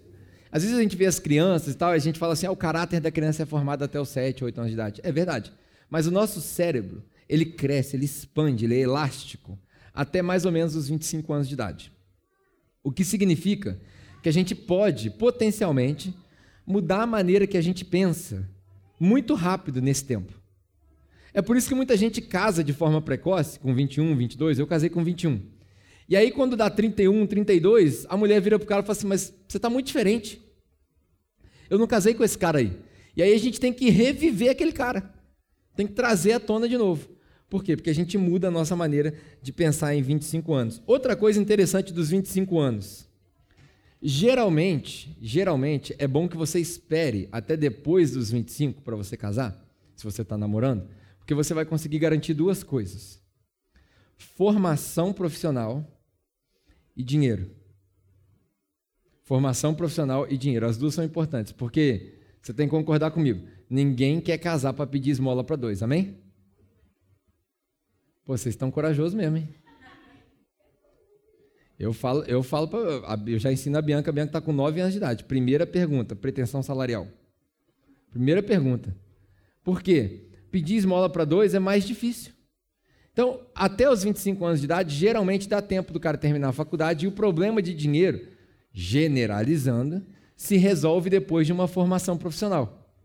[0.51, 2.51] Às vezes a gente vê as crianças e tal, e a gente fala assim, ah,
[2.51, 5.01] o caráter da criança é formado até os 7, 8 anos de idade.
[5.03, 5.51] É verdade.
[5.89, 9.59] Mas o nosso cérebro, ele cresce, ele expande, ele é elástico
[9.93, 11.91] até mais ou menos os 25 anos de idade.
[12.83, 13.79] O que significa
[14.21, 16.13] que a gente pode, potencialmente,
[16.65, 18.49] mudar a maneira que a gente pensa
[18.99, 20.39] muito rápido nesse tempo.
[21.33, 24.59] É por isso que muita gente casa de forma precoce, com 21, 22.
[24.59, 25.41] Eu casei com 21.
[26.07, 29.07] E aí, quando dá 31, 32, a mulher vira para o cara e fala assim:
[29.07, 30.41] Mas você está muito diferente.
[31.69, 32.77] Eu não casei com esse cara aí.
[33.15, 35.13] E aí a gente tem que reviver aquele cara.
[35.75, 37.09] Tem que trazer à tona de novo.
[37.51, 37.75] Por quê?
[37.75, 40.81] Porque a gente muda a nossa maneira de pensar em 25 anos.
[40.87, 43.09] Outra coisa interessante dos 25 anos.
[44.01, 49.61] Geralmente, geralmente é bom que você espere até depois dos 25 para você casar,
[49.97, 50.87] se você está namorando,
[51.19, 53.21] porque você vai conseguir garantir duas coisas:
[54.15, 55.85] formação profissional
[56.95, 57.51] e dinheiro.
[59.23, 60.65] Formação profissional e dinheiro.
[60.65, 63.45] As duas são importantes, porque você tem que concordar comigo.
[63.69, 66.20] Ninguém quer casar para pedir esmola para dois, amém?
[68.31, 69.49] Vocês estão corajosos mesmo, hein?
[71.77, 72.79] Eu falo, eu falo pra,
[73.27, 75.25] eu já ensino a Bianca, a Bianca está com 9 anos de idade.
[75.25, 77.09] Primeira pergunta, pretensão salarial.
[78.09, 78.95] Primeira pergunta.
[79.61, 80.29] Por quê?
[80.49, 82.31] Pedir esmola para dois é mais difícil.
[83.11, 87.03] Então, até os 25 anos de idade, geralmente dá tempo do cara terminar a faculdade
[87.03, 88.25] e o problema de dinheiro,
[88.71, 90.05] generalizando,
[90.37, 92.95] se resolve depois de uma formação profissional.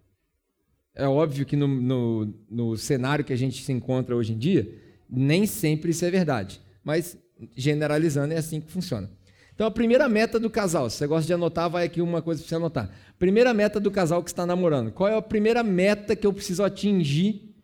[0.94, 4.85] É óbvio que no, no, no cenário que a gente se encontra hoje em dia,
[5.08, 7.16] nem sempre isso é verdade, mas
[7.56, 9.10] generalizando é assim que funciona.
[9.54, 12.42] Então, a primeira meta do casal, se você gosta de anotar, vai aqui uma coisa
[12.42, 12.90] para você anotar.
[13.18, 14.92] Primeira meta do casal que está namorando.
[14.92, 17.54] Qual é a primeira meta que eu preciso atingir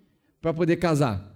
[0.41, 1.33] para poder casar?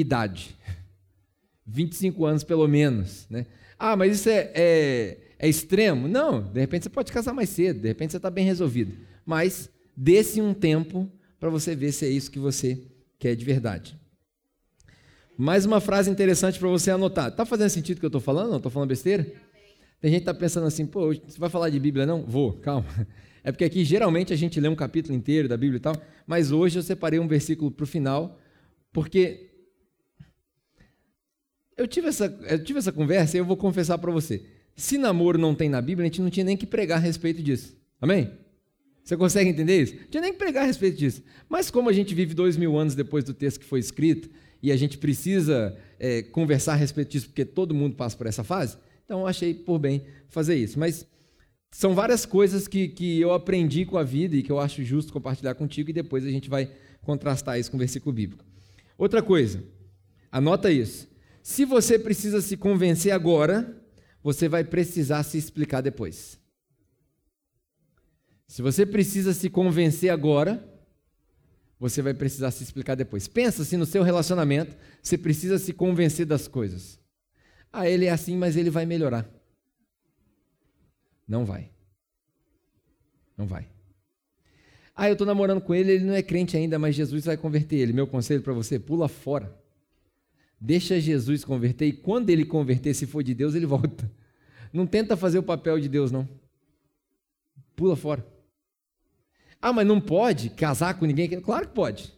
[0.00, 0.56] idade.
[1.66, 3.26] 25 anos pelo menos.
[3.28, 3.46] Né?
[3.78, 6.08] Ah, mas isso é, é, é extremo?
[6.08, 8.96] Não, de repente você pode casar mais cedo, de repente você está bem resolvido.
[9.24, 12.82] Mas dê-se um tempo para você ver se é isso que você
[13.18, 13.97] quer de verdade.
[15.40, 17.28] Mais uma frase interessante para você anotar.
[17.28, 18.50] Está fazendo sentido o que eu estou falando?
[18.50, 19.22] Não estou falando besteira?
[20.00, 22.04] Tem gente que está pensando assim, pô, você vai falar de Bíblia?
[22.04, 22.24] Não?
[22.24, 22.86] Vou, calma.
[23.44, 25.94] É porque aqui geralmente a gente lê um capítulo inteiro da Bíblia e tal,
[26.26, 28.38] mas hoje eu separei um versículo para o final,
[28.92, 29.48] porque
[31.74, 34.44] eu tive essa, eu tive essa conversa e eu vou confessar para você.
[34.76, 37.40] Se namoro não tem na Bíblia, a gente não tinha nem que pregar a respeito
[37.40, 37.74] disso.
[38.00, 38.30] Amém?
[39.02, 39.94] Você consegue entender isso?
[39.94, 41.22] Não tinha nem que pregar a respeito disso.
[41.48, 44.28] Mas como a gente vive dois mil anos depois do texto que foi escrito,
[44.62, 48.44] e a gente precisa é, conversar a respeito disso, porque todo mundo passa por essa
[48.44, 50.78] fase, então eu achei por bem fazer isso.
[50.78, 51.06] Mas
[51.70, 55.12] são várias coisas que, que eu aprendi com a vida e que eu acho justo
[55.12, 56.70] compartilhar contigo, e depois a gente vai
[57.02, 58.44] contrastar isso com o versículo bíblico.
[58.96, 59.62] Outra coisa,
[60.30, 61.08] anota isso.
[61.42, 63.76] Se você precisa se convencer agora,
[64.22, 66.38] você vai precisar se explicar depois.
[68.46, 70.67] Se você precisa se convencer agora,
[71.78, 73.28] você vai precisar se explicar depois.
[73.28, 76.98] Pensa se no seu relacionamento você precisa se convencer das coisas.
[77.72, 79.28] Ah, ele é assim, mas ele vai melhorar.
[81.26, 81.70] Não vai.
[83.36, 83.68] Não vai.
[84.96, 87.76] Ah, eu estou namorando com ele, ele não é crente ainda, mas Jesus vai converter
[87.76, 87.92] ele.
[87.92, 89.56] Meu conselho para você: pula fora.
[90.60, 94.10] Deixa Jesus converter e quando ele converter, se for de Deus, ele volta.
[94.72, 96.28] Não tenta fazer o papel de Deus, não.
[97.76, 98.26] Pula fora.
[99.60, 101.40] Ah, mas não pode casar com ninguém?
[101.40, 102.12] Claro que pode.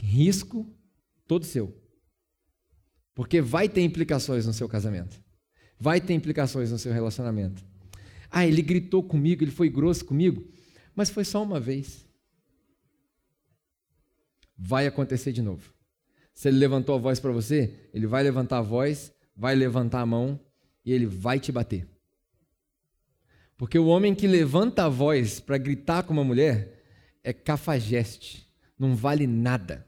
[0.00, 0.66] Risco
[1.26, 1.74] todo seu.
[3.14, 5.22] Porque vai ter implicações no seu casamento.
[5.78, 7.64] Vai ter implicações no seu relacionamento.
[8.30, 10.44] Ah, ele gritou comigo, ele foi grosso comigo,
[10.94, 12.04] mas foi só uma vez.
[14.56, 15.72] Vai acontecer de novo.
[16.34, 20.06] Se ele levantou a voz para você, ele vai levantar a voz, vai levantar a
[20.06, 20.40] mão
[20.84, 21.88] e ele vai te bater.
[23.64, 26.82] Porque o homem que levanta a voz para gritar com uma mulher
[27.24, 28.46] é cafajeste,
[28.78, 29.86] não vale nada.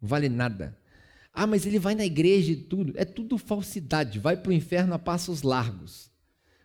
[0.00, 0.78] Não vale nada.
[1.32, 2.92] Ah, mas ele vai na igreja e tudo.
[2.94, 4.20] É tudo falsidade.
[4.20, 6.08] Vai para o inferno a passos largos.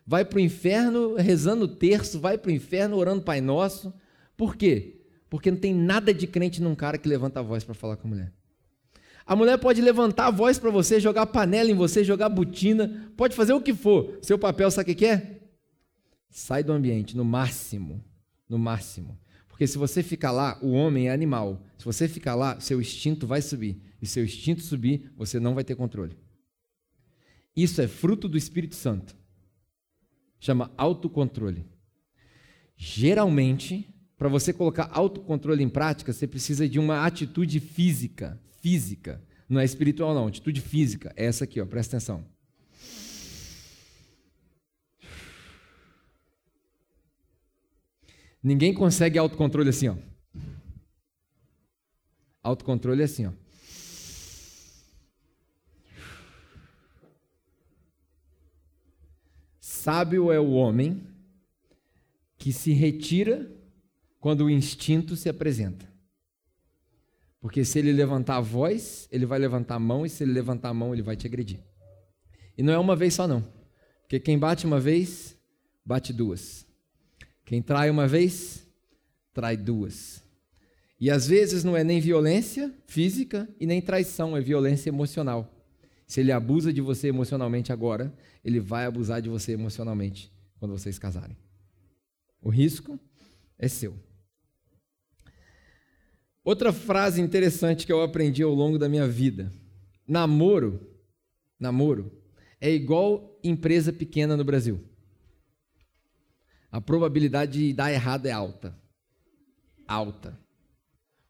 [0.06, 3.92] Vai para o inferno rezando terço, vai para o inferno orando Pai Nosso.
[4.36, 5.00] Por quê?
[5.28, 8.06] Porque não tem nada de crente num cara que levanta a voz para falar com
[8.06, 8.32] a mulher.
[9.26, 13.34] A mulher pode levantar a voz para você, jogar panela em você, jogar botina, pode
[13.34, 14.16] fazer o que for.
[14.22, 15.39] Seu papel, sabe o que é?
[16.30, 18.02] Sai do ambiente, no máximo.
[18.48, 19.18] No máximo.
[19.48, 21.62] Porque se você ficar lá, o homem é animal.
[21.76, 23.78] Se você ficar lá, seu instinto vai subir.
[24.00, 26.16] E seu instinto subir, você não vai ter controle.
[27.54, 29.14] Isso é fruto do Espírito Santo.
[30.38, 31.66] Chama autocontrole.
[32.76, 38.40] Geralmente, para você colocar autocontrole em prática, você precisa de uma atitude física.
[38.62, 39.22] Física.
[39.48, 40.28] Não é espiritual, não.
[40.28, 41.12] Atitude física.
[41.16, 41.66] É essa aqui, ó.
[41.66, 42.24] Presta atenção.
[48.42, 49.96] Ninguém consegue autocontrole assim, ó.
[52.42, 53.32] Autocontrole é assim, ó.
[59.60, 61.06] Sábio é o homem
[62.36, 63.50] que se retira
[64.18, 65.90] quando o instinto se apresenta.
[67.40, 70.68] Porque se ele levantar a voz, ele vai levantar a mão, e se ele levantar
[70.68, 71.60] a mão, ele vai te agredir.
[72.56, 73.42] E não é uma vez só, não.
[74.02, 75.36] Porque quem bate uma vez,
[75.84, 76.66] bate duas.
[77.50, 78.64] Quem trai uma vez,
[79.34, 80.22] trai duas.
[81.00, 85.52] E às vezes não é nem violência física e nem traição, é violência emocional.
[86.06, 90.96] Se ele abusa de você emocionalmente agora, ele vai abusar de você emocionalmente quando vocês
[90.96, 91.36] casarem.
[92.40, 93.00] O risco
[93.58, 93.96] é seu.
[96.44, 99.52] Outra frase interessante que eu aprendi ao longo da minha vida:
[100.06, 100.88] namoro,
[101.58, 102.12] namoro
[102.60, 104.88] é igual empresa pequena no Brasil
[106.70, 108.74] a probabilidade de dar errado é alta.
[109.86, 110.38] Alta.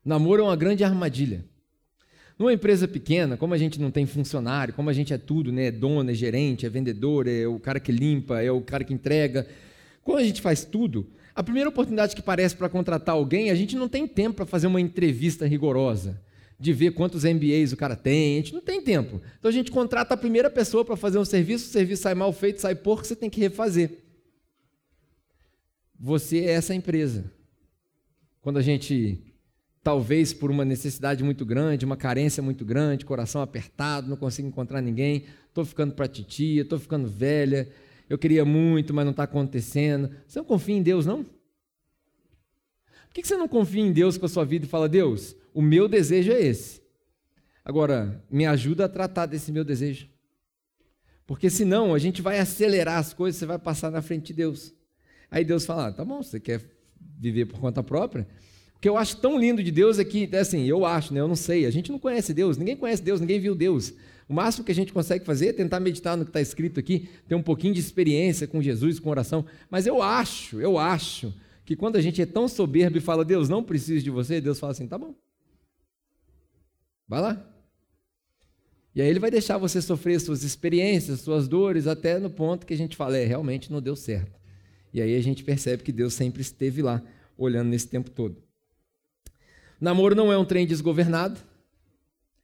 [0.05, 1.45] O namoro é uma grande armadilha.
[2.39, 5.67] Numa empresa pequena, como a gente não tem funcionário, como a gente é tudo, né?
[5.67, 8.95] É dono, é gerente, é vendedor, é o cara que limpa, é o cara que
[8.95, 9.47] entrega.
[10.03, 13.77] Quando a gente faz tudo, a primeira oportunidade que parece para contratar alguém, a gente
[13.77, 16.21] não tem tempo para fazer uma entrevista rigorosa,
[16.59, 19.21] de ver quantos MBAs o cara tem, a gente não tem tempo.
[19.39, 22.33] Então a gente contrata a primeira pessoa para fazer um serviço, o serviço sai mal
[22.33, 23.99] feito, sai porco, você tem que refazer.
[26.03, 27.31] Você é essa empresa.
[28.41, 29.23] Quando a gente,
[29.83, 34.81] talvez por uma necessidade muito grande, uma carência muito grande, coração apertado, não consigo encontrar
[34.81, 37.69] ninguém, estou ficando para titia, estou ficando velha,
[38.09, 40.11] eu queria muito, mas não está acontecendo.
[40.27, 41.23] Você não confia em Deus, não?
[41.23, 45.61] Por que você não confia em Deus com a sua vida e fala, Deus, o
[45.61, 46.81] meu desejo é esse.
[47.63, 50.09] Agora, me ajuda a tratar desse meu desejo.
[51.27, 54.80] Porque senão a gente vai acelerar as coisas, você vai passar na frente de Deus.
[55.31, 56.63] Aí Deus fala: ah, tá bom, você quer
[57.19, 58.27] viver por conta própria?
[58.77, 61.21] O que eu acho tão lindo de Deus é que, é assim, eu acho, né,
[61.21, 63.93] eu não sei, a gente não conhece Deus, ninguém conhece Deus, ninguém viu Deus.
[64.27, 67.09] O máximo que a gente consegue fazer é tentar meditar no que está escrito aqui,
[67.29, 69.45] ter um pouquinho de experiência com Jesus, com oração.
[69.69, 71.35] Mas eu acho, eu acho,
[71.71, 74.59] que quando a gente é tão soberbo e fala, Deus, não preciso de você, Deus
[74.59, 75.15] fala assim, tá bom.
[77.07, 77.49] Vai lá.
[78.93, 82.75] E aí ele vai deixar você sofrer suas experiências, suas dores, até no ponto que
[82.75, 84.40] a gente fala, é, realmente não deu certo.
[84.93, 87.03] E aí a gente percebe que Deus sempre esteve lá,
[87.37, 88.43] olhando nesse tempo todo.
[89.81, 91.41] Namoro não é um trem desgovernado.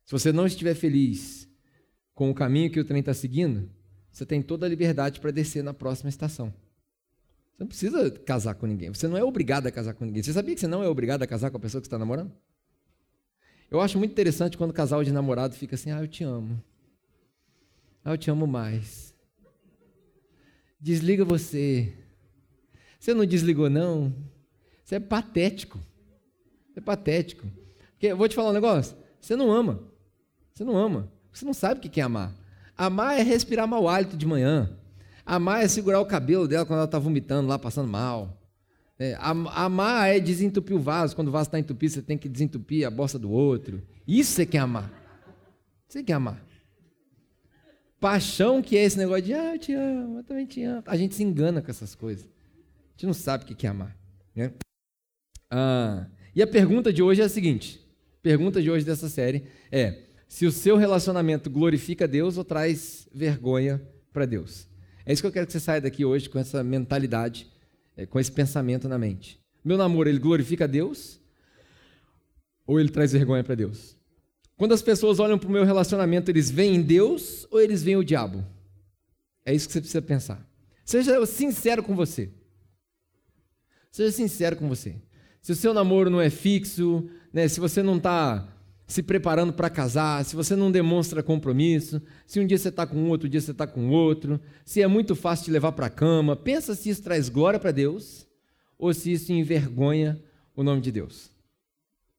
[0.04, 1.48] Se você não estiver feliz
[2.14, 3.68] com o caminho que o trem está seguindo,
[4.10, 6.54] você tem toda a liberdade para descer na próxima estação.
[7.52, 8.88] Você não precisa casar com ninguém.
[8.88, 10.22] Você não é obrigado a casar com ninguém.
[10.22, 12.32] Você sabia que você não é obrigado a casar com a pessoa que está namorando?
[13.70, 16.62] Eu acho muito interessante quando o casal de namorado fica assim: ah, eu te amo.
[18.04, 19.14] Ah, eu te amo mais.
[20.80, 21.92] Desliga você.
[23.06, 24.12] Você não desligou, não?
[24.82, 25.78] Você é patético.
[26.72, 27.46] Você é patético.
[27.92, 28.96] Porque, eu vou te falar um negócio.
[29.20, 29.78] Você não ama.
[30.52, 31.08] Você não ama.
[31.32, 32.34] Você não sabe o que é amar.
[32.76, 34.76] Amar é respirar mau hálito de manhã.
[35.24, 38.42] Amar é segurar o cabelo dela quando ela está vomitando lá, passando mal.
[38.98, 41.14] É, amar é desentupir o vaso.
[41.14, 43.84] Quando o vaso está entupido, você tem que desentupir a bosta do outro.
[44.04, 44.92] Isso você quer amar.
[45.86, 46.44] Você quer amar.
[48.00, 50.82] Paixão que é esse negócio de, ah, eu te amo, eu também te amo.
[50.86, 52.34] A gente se engana com essas coisas
[52.96, 53.94] gente não sabe o que é amar.
[54.34, 54.52] Né?
[55.50, 57.80] Ah, e a pergunta de hoje é a seguinte:
[58.22, 63.80] pergunta de hoje dessa série é se o seu relacionamento glorifica Deus ou traz vergonha
[64.12, 64.66] para Deus.
[65.04, 67.46] É isso que eu quero que você saia daqui hoje com essa mentalidade,
[67.96, 69.38] é, com esse pensamento na mente.
[69.64, 71.20] Meu namoro, ele glorifica Deus
[72.66, 73.94] ou ele traz vergonha para Deus?
[74.56, 78.04] Quando as pessoas olham para o meu relacionamento, eles veem Deus ou eles veem o
[78.04, 78.44] diabo?
[79.44, 80.44] É isso que você precisa pensar.
[80.84, 82.32] Seja sincero com você.
[83.96, 84.96] Seja sincero com você.
[85.40, 88.46] Se o seu namoro não é fixo, né, se você não está
[88.86, 92.98] se preparando para casar, se você não demonstra compromisso, se um dia você está com
[92.98, 95.90] um, outro dia você está com outro, se é muito fácil te levar para a
[95.90, 98.26] cama, pensa se isso traz glória para Deus
[98.76, 100.22] ou se isso envergonha
[100.54, 101.30] o nome de Deus.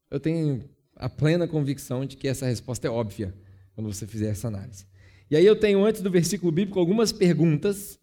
[0.10, 3.36] Eu tenho a plena convicção de que essa resposta é óbvia
[3.76, 4.88] quando você fizer essa análise.
[5.30, 8.00] E aí eu tenho, antes do versículo bíblico, algumas perguntas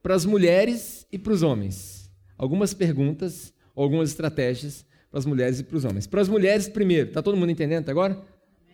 [0.00, 1.97] para as mulheres e para os homens.
[2.38, 6.06] Algumas perguntas, algumas estratégias para as mulheres e para os homens.
[6.06, 8.18] Para as mulheres, primeiro, está todo mundo entendendo até agora?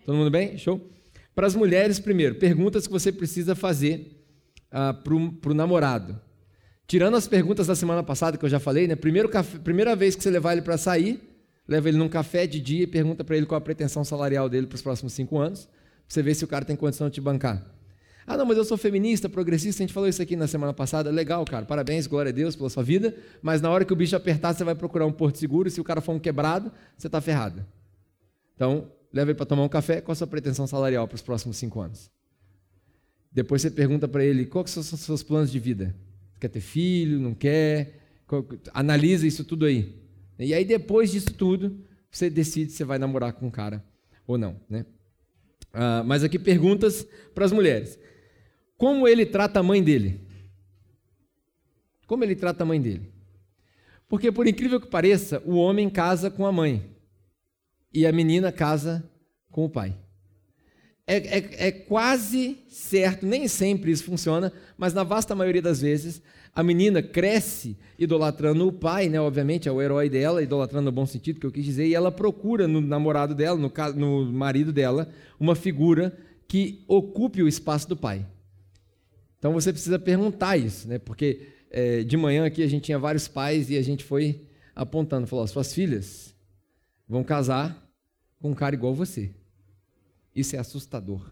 [0.05, 0.59] Todo mundo bem?
[0.59, 0.81] Show?
[1.35, 4.23] Para as mulheres, primeiro, perguntas que você precisa fazer
[4.71, 6.21] ah, para o namorado.
[6.87, 8.95] Tirando as perguntas da semana passada que eu já falei, né?
[8.95, 11.21] Primeiro café, primeira vez que você levar ele para sair,
[11.67, 14.67] leva ele num café de dia e pergunta para ele qual a pretensão salarial dele
[14.67, 15.73] para os próximos cinco anos, para
[16.09, 17.65] você ver se o cara tem condição de te bancar.
[18.27, 21.11] Ah, não, mas eu sou feminista, progressista, a gente falou isso aqui na semana passada.
[21.11, 23.15] Legal, cara, parabéns, glória a Deus pela sua vida.
[23.43, 25.69] Mas na hora que o bicho apertar, você vai procurar um porto seguro.
[25.71, 27.65] Se o cara for um quebrado, você está ferrado.
[28.55, 30.01] Então, leva ele para tomar um café.
[30.01, 32.11] Qual a sua pretensão salarial para os próximos cinco anos?
[33.31, 35.95] Depois você pergunta para ele quais são os seus planos de vida.
[36.41, 37.19] Quer ter filho?
[37.19, 38.01] Não quer?
[38.73, 40.03] Analisa isso tudo aí.
[40.39, 41.79] E aí, depois disso tudo,
[42.11, 43.85] você decide se vai namorar com um cara
[44.27, 44.57] ou não.
[44.69, 44.87] Né?
[45.73, 47.99] Ah, mas aqui perguntas para as mulheres.
[48.77, 50.21] Como ele trata a mãe dele?
[52.07, 53.13] Como ele trata a mãe dele?
[54.09, 56.95] Porque, por incrível que pareça, o homem casa com a mãe
[57.93, 59.09] e a menina casa
[59.51, 59.97] com o pai.
[61.07, 66.23] É, é, é, quase certo, nem sempre isso funciona, mas na vasta maioria das vezes,
[66.55, 69.21] a menina cresce idolatrando o pai, né?
[69.21, 72.11] Obviamente, é o herói dela, idolatrando no bom sentido que eu quis dizer, e ela
[72.11, 75.09] procura no namorado dela, no, no marido dela,
[75.39, 76.17] uma figura
[76.49, 78.27] que ocupe o espaço do pai.
[79.45, 80.99] Então você precisa perguntar isso, né?
[80.99, 84.41] Porque é, de manhã aqui a gente tinha vários pais e a gente foi
[84.75, 86.35] apontando, falou: suas filhas
[87.07, 87.87] vão casar
[88.41, 89.33] com um cara igual você.
[90.35, 91.31] Isso é assustador.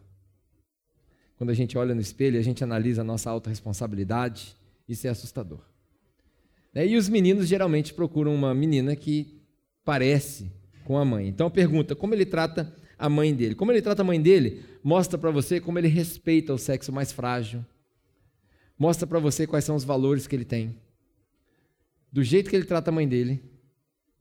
[1.38, 5.61] Quando a gente olha no espelho, a gente analisa a nossa autorresponsabilidade, isso é assustador.
[6.75, 6.87] Né?
[6.87, 9.40] E os meninos geralmente procuram uma menina que
[9.87, 10.53] parece
[10.85, 11.29] com a mãe.
[11.29, 13.55] Então pergunta: como ele trata a mãe dele?
[13.55, 17.11] Como ele trata a mãe dele, mostra para você como ele respeita o sexo mais
[17.11, 17.64] frágil,
[18.83, 20.77] mostra para você quais são os valores que ele tem.
[22.11, 23.40] Do jeito que ele trata a mãe dele,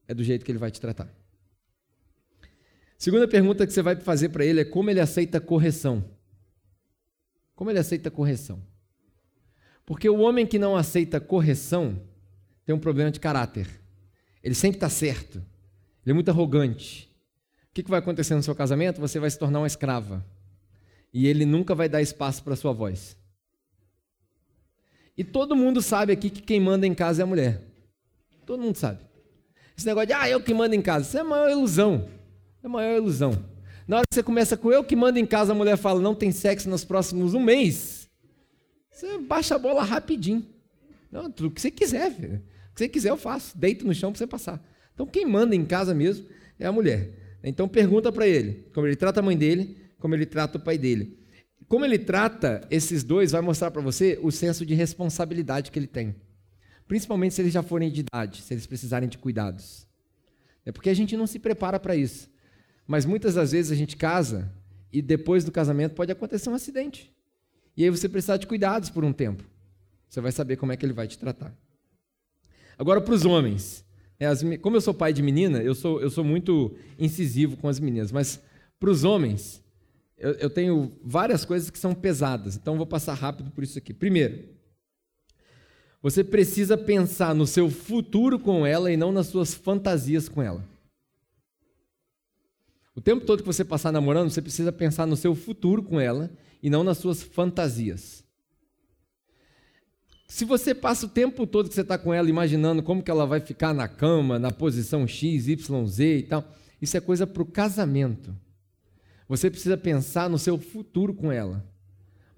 [0.08, 1.12] é do jeito que ele vai te tratar.
[2.96, 6.06] Segunda pergunta que você vai fazer para ele é como ele aceita correção.
[7.56, 8.62] Como ele aceita correção?
[9.84, 12.00] Porque o homem que não aceita correção
[12.64, 13.68] tem um problema de caráter.
[14.44, 15.38] Ele sempre está certo.
[16.06, 17.12] Ele é muito arrogante.
[17.72, 19.02] O que vai acontecer no seu casamento?
[19.02, 20.24] Você vai se tornar uma escrava.
[21.12, 23.20] E ele nunca vai dar espaço para a sua voz.
[25.18, 27.62] E todo mundo sabe aqui que quem manda em casa é a mulher.
[28.46, 29.00] Todo mundo sabe.
[29.78, 32.08] Esse negócio de, ah, eu que mando em casa, isso é a maior ilusão.
[32.64, 33.32] É a maior ilusão.
[33.88, 36.16] Na hora que você começa com eu que mando em casa, a mulher fala, não
[36.16, 38.10] tem sexo nos próximos um mês.
[38.92, 40.46] Você baixa a bola rapidinho.
[41.12, 42.36] Não, tudo que você quiser, filho.
[42.36, 43.58] O que você quiser eu faço.
[43.58, 44.64] Deito no chão para você passar.
[44.94, 46.28] Então quem manda em casa mesmo
[46.60, 47.10] é a mulher.
[47.44, 50.78] Então pergunta para ele como ele trata a mãe dele, como ele trata o pai
[50.78, 51.18] dele.
[51.72, 55.88] Como ele trata esses dois vai mostrar para você o senso de responsabilidade que ele
[55.88, 56.14] tem.
[56.86, 59.88] Principalmente se eles já forem de idade, se eles precisarem de cuidados.
[60.66, 62.30] É porque a gente não se prepara para isso.
[62.86, 64.52] Mas muitas das vezes a gente casa
[64.92, 67.10] e depois do casamento pode acontecer um acidente.
[67.78, 69.46] E aí você precisa de cuidados por um tempo.
[70.10, 71.56] Você vai saber como é que ele vai te tratar.
[72.78, 73.86] Agora para os homens.
[74.20, 77.70] É, as, como eu sou pai de menina, eu sou, eu sou muito incisivo com
[77.70, 78.12] as meninas.
[78.12, 78.42] Mas
[78.78, 79.61] para os homens,
[80.22, 83.92] eu, eu tenho várias coisas que são pesadas, então vou passar rápido por isso aqui.
[83.92, 84.50] Primeiro,
[86.02, 90.64] você precisa pensar no seu futuro com ela e não nas suas fantasias com ela.
[92.96, 96.30] O tempo todo que você passar namorando, você precisa pensar no seu futuro com ela
[96.62, 98.24] e não nas suas fantasias.
[100.28, 103.26] Se você passa o tempo todo que você está com ela imaginando como que ela
[103.26, 106.48] vai ficar na cama, na posição X, Y, Z e tal,
[106.82, 108.36] isso é coisa para o casamento.
[109.32, 111.66] Você precisa pensar no seu futuro com ela.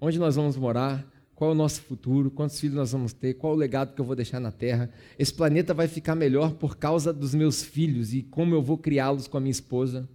[0.00, 3.52] Onde nós vamos morar, qual é o nosso futuro, quantos filhos nós vamos ter, qual
[3.52, 4.88] é o legado que eu vou deixar na terra.
[5.18, 9.26] Esse planeta vai ficar melhor por causa dos meus filhos e como eu vou criá-los
[9.26, 10.08] com a minha esposa.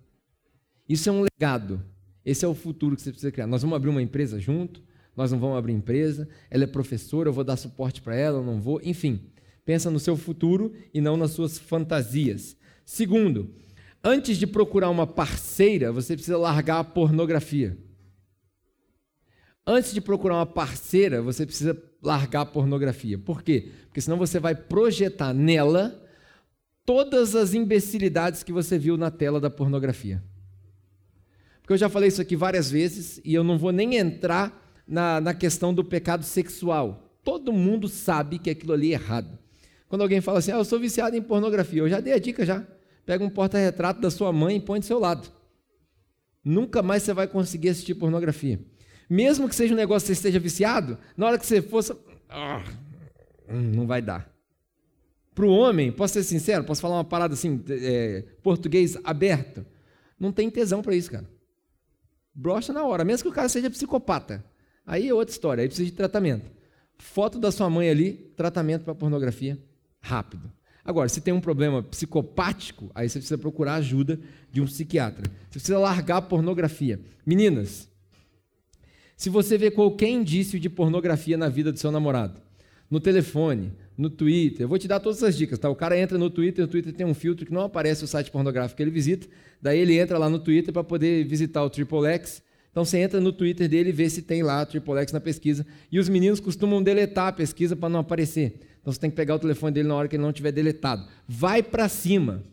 [0.88, 1.84] Isso é um legado.
[2.24, 3.46] Esse é o futuro que você precisa criar.
[3.46, 4.82] Nós vamos abrir uma empresa junto,
[5.18, 8.46] nós não vamos abrir empresa, ela é professora, eu vou dar suporte para ela, eu
[8.46, 9.20] não vou, enfim.
[9.66, 12.56] Pensa no seu futuro e não nas suas fantasias.
[12.86, 13.54] Segundo,
[14.04, 17.78] antes de procurar uma parceira, você precisa largar a pornografia.
[19.66, 23.18] Antes de procurar uma parceira, você precisa largar a pornografia.
[23.20, 23.70] Por quê?
[23.86, 26.04] Porque senão você vai projetar nela
[26.86, 30.24] todas as imbecilidades que você viu na tela da pornografia.
[31.62, 35.22] Porque eu já falei isso aqui várias vezes e eu não vou nem entrar na,
[35.22, 37.20] na questão do pecado sexual.
[37.24, 39.38] Todo mundo sabe que aquilo ali é errado.
[39.88, 42.44] Quando alguém fala assim, ah, eu sou viciado em pornografia, eu já dei a dica
[42.44, 42.66] já.
[43.10, 45.28] Pega um porta-retrato da sua mãe e põe do seu lado.
[46.46, 48.60] Nunca mais você vai conseguir assistir pornografia.
[49.10, 51.92] Mesmo que seja um negócio que você esteja viciado, na hora que você fosse.
[52.30, 52.64] Ah,
[53.48, 54.32] não vai dar.
[55.34, 59.66] Para o homem, posso ser sincero, posso falar uma parada assim, é, português aberto.
[60.20, 61.28] Não tem tesão para isso, cara.
[62.32, 64.46] Brocha na hora, mesmo que o cara seja psicopata.
[64.86, 66.52] Aí é outra história, aí precisa de tratamento.
[66.96, 69.58] Foto da sua mãe ali, tratamento para pornografia,
[70.00, 70.59] rápido.
[70.84, 74.20] Agora, se tem um problema psicopático, aí você precisa procurar ajuda
[74.52, 75.30] de um psiquiatra.
[75.50, 77.00] Você precisa largar a pornografia.
[77.26, 77.90] Meninas,
[79.16, 82.42] se você vê qualquer indício de pornografia na vida do seu namorado,
[82.90, 85.70] no telefone, no Twitter, eu vou te dar todas as dicas, tá?
[85.70, 88.32] O cara entra no Twitter, o Twitter tem um filtro que não aparece o site
[88.32, 89.28] pornográfico que ele visita,
[89.62, 92.42] daí ele entra lá no Twitter para poder visitar o Triple X.
[92.72, 95.66] Então você entra no Twitter dele e vê se tem lá Triple X na pesquisa.
[95.92, 98.60] E os meninos costumam deletar a pesquisa para não aparecer.
[98.80, 101.08] Então você tem que pegar o telefone dele na hora que ele não tiver deletado.
[101.28, 102.44] Vai para cima.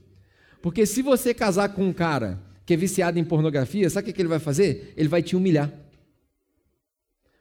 [0.63, 4.21] Porque se você casar com um cara que é viciado em pornografia, sabe o que
[4.21, 4.93] ele vai fazer?
[4.97, 5.73] Ele vai te humilhar.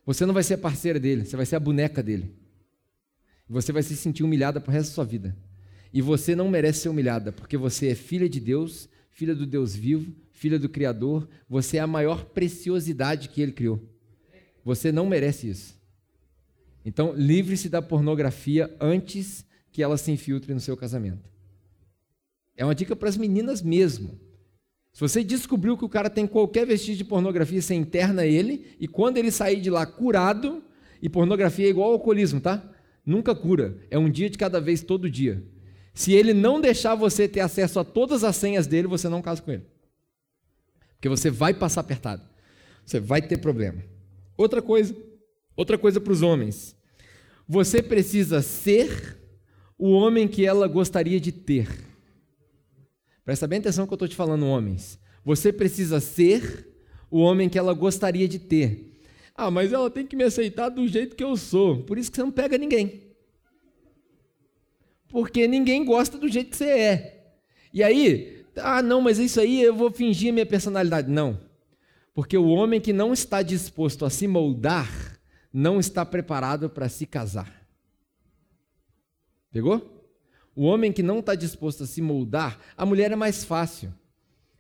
[0.06, 2.36] Você não vai ser a parceira dele, você vai ser a boneca dele.
[3.50, 5.36] Você vai se sentir humilhada o resto da sua vida.
[5.92, 9.76] E você não merece ser humilhada, porque você é filha de Deus, filha do Deus
[9.76, 11.28] vivo, filha do Criador.
[11.50, 13.82] Você é a maior preciosidade que ele criou.
[14.64, 15.76] Você não merece isso.
[16.86, 21.28] Então, livre-se da pornografia antes que ela se infiltre no seu casamento.
[22.56, 24.20] É uma dica para as meninas mesmo.
[24.94, 28.88] Se você descobriu que o cara tem qualquer vestígio de pornografia, você interna ele, e
[28.88, 30.64] quando ele sair de lá curado,
[31.02, 32.64] e pornografia é igual ao alcoolismo, tá?
[33.06, 35.44] Nunca cura, é um dia de cada vez, todo dia.
[35.94, 39.42] Se ele não deixar você ter acesso a todas as senhas dele, você não casa
[39.42, 39.64] com ele.
[41.06, 42.24] Porque você vai passar apertado.
[42.84, 43.84] Você vai ter problema.
[44.36, 44.96] Outra coisa,
[45.56, 46.76] outra coisa para os homens.
[47.48, 49.16] Você precisa ser
[49.78, 51.70] o homem que ela gostaria de ter.
[53.24, 55.00] Presta bem atenção que eu estou te falando, homens.
[55.24, 56.76] Você precisa ser
[57.12, 59.00] o homem que ela gostaria de ter.
[59.36, 61.84] Ah, mas ela tem que me aceitar do jeito que eu sou.
[61.84, 63.04] Por isso que você não pega ninguém.
[65.10, 67.36] Porque ninguém gosta do jeito que você é.
[67.72, 71.10] E aí, ah, não, mas isso aí eu vou fingir minha personalidade.
[71.10, 71.40] Não.
[72.14, 75.20] Porque o homem que não está disposto a se moldar
[75.52, 77.66] não está preparado para se casar.
[79.52, 79.96] Pegou?
[80.56, 83.94] O homem que não está disposto a se moldar, a mulher é mais fácil.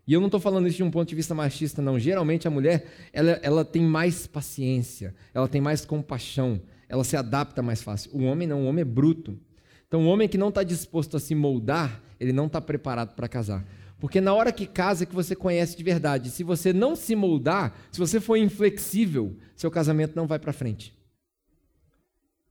[0.07, 1.97] E eu não estou falando isso de um ponto de vista machista, não.
[1.97, 7.61] Geralmente a mulher ela, ela tem mais paciência, ela tem mais compaixão, ela se adapta
[7.61, 8.11] mais fácil.
[8.13, 9.39] O homem não, o homem é bruto.
[9.87, 13.27] Então o homem que não está disposto a se moldar, ele não está preparado para
[13.27, 13.65] casar.
[13.99, 16.29] Porque na hora que casa é que você conhece de verdade.
[16.29, 20.93] Se você não se moldar, se você for inflexível, seu casamento não vai para frente.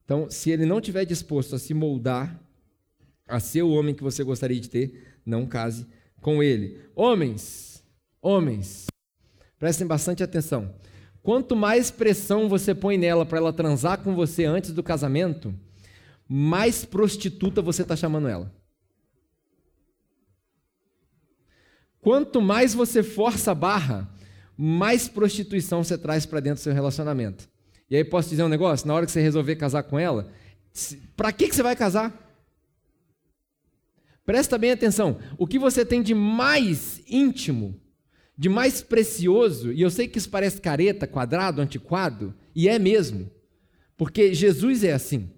[0.05, 2.41] Então, se ele não estiver disposto a se moldar,
[3.27, 5.87] a ser o homem que você gostaria de ter, não case
[6.21, 6.81] com ele.
[6.95, 7.83] Homens,
[8.21, 8.87] homens,
[9.59, 10.75] prestem bastante atenção.
[11.23, 15.55] Quanto mais pressão você põe nela para ela transar com você antes do casamento,
[16.29, 18.53] mais prostituta você está chamando ela.
[22.05, 24.07] Quanto mais você força a barra,
[24.59, 27.49] mais prostituição você traz para dentro do seu relacionamento.
[27.89, 28.87] E aí posso dizer um negócio?
[28.87, 30.31] Na hora que você resolver casar com ela,
[31.17, 32.13] para que, que você vai casar?
[34.27, 35.19] Presta bem atenção.
[35.39, 37.81] O que você tem de mais íntimo,
[38.37, 43.31] de mais precioso, e eu sei que isso parece careta, quadrado, antiquado, e é mesmo,
[43.97, 45.31] porque Jesus é assim.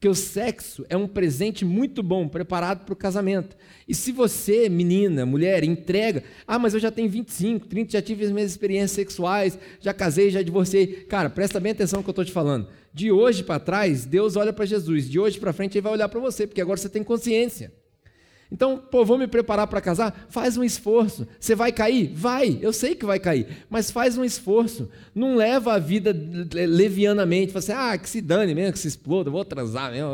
[0.00, 3.54] Porque o sexo é um presente muito bom, preparado para o casamento.
[3.86, 8.24] E se você, menina, mulher, entrega, ah, mas eu já tenho 25, 30, já tive
[8.24, 10.86] as minhas experiências sexuais, já casei, já divorciei.
[10.86, 12.66] Cara, presta bem atenção no que eu estou te falando.
[12.94, 15.06] De hoje para trás, Deus olha para Jesus.
[15.06, 17.70] De hoje para frente, Ele vai olhar para você, porque agora você tem consciência.
[18.52, 20.26] Então, pô, vou me preparar para casar?
[20.28, 21.26] Faz um esforço.
[21.38, 22.12] Você vai cair?
[22.12, 24.90] Vai, eu sei que vai cair, mas faz um esforço.
[25.14, 26.14] Não leva a vida
[26.52, 30.10] levianamente, fala assim, ah, que se dane mesmo, que se exploda, vou transar mesmo.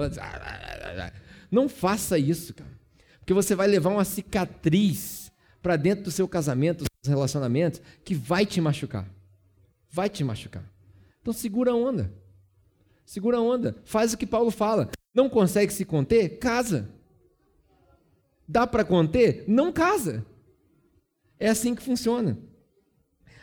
[1.50, 2.76] Não faça isso, cara.
[3.20, 5.32] Porque você vai levar uma cicatriz
[5.62, 9.08] para dentro do seu casamento, dos seus relacionamentos, que vai te machucar.
[9.90, 10.62] Vai te machucar.
[11.22, 12.12] Então segura a onda.
[13.04, 13.76] Segura a onda.
[13.84, 14.90] Faz o que Paulo fala.
[15.14, 16.38] Não consegue se conter?
[16.38, 16.88] Casa.
[18.48, 19.44] Dá para conter?
[19.46, 20.24] Não casa.
[21.38, 22.38] É assim que funciona.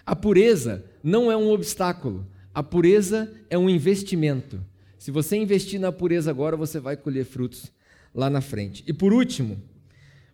[0.05, 2.27] A pureza não é um obstáculo.
[2.53, 4.63] A pureza é um investimento.
[4.97, 7.71] Se você investir na pureza agora, você vai colher frutos
[8.13, 8.83] lá na frente.
[8.87, 9.61] E por último,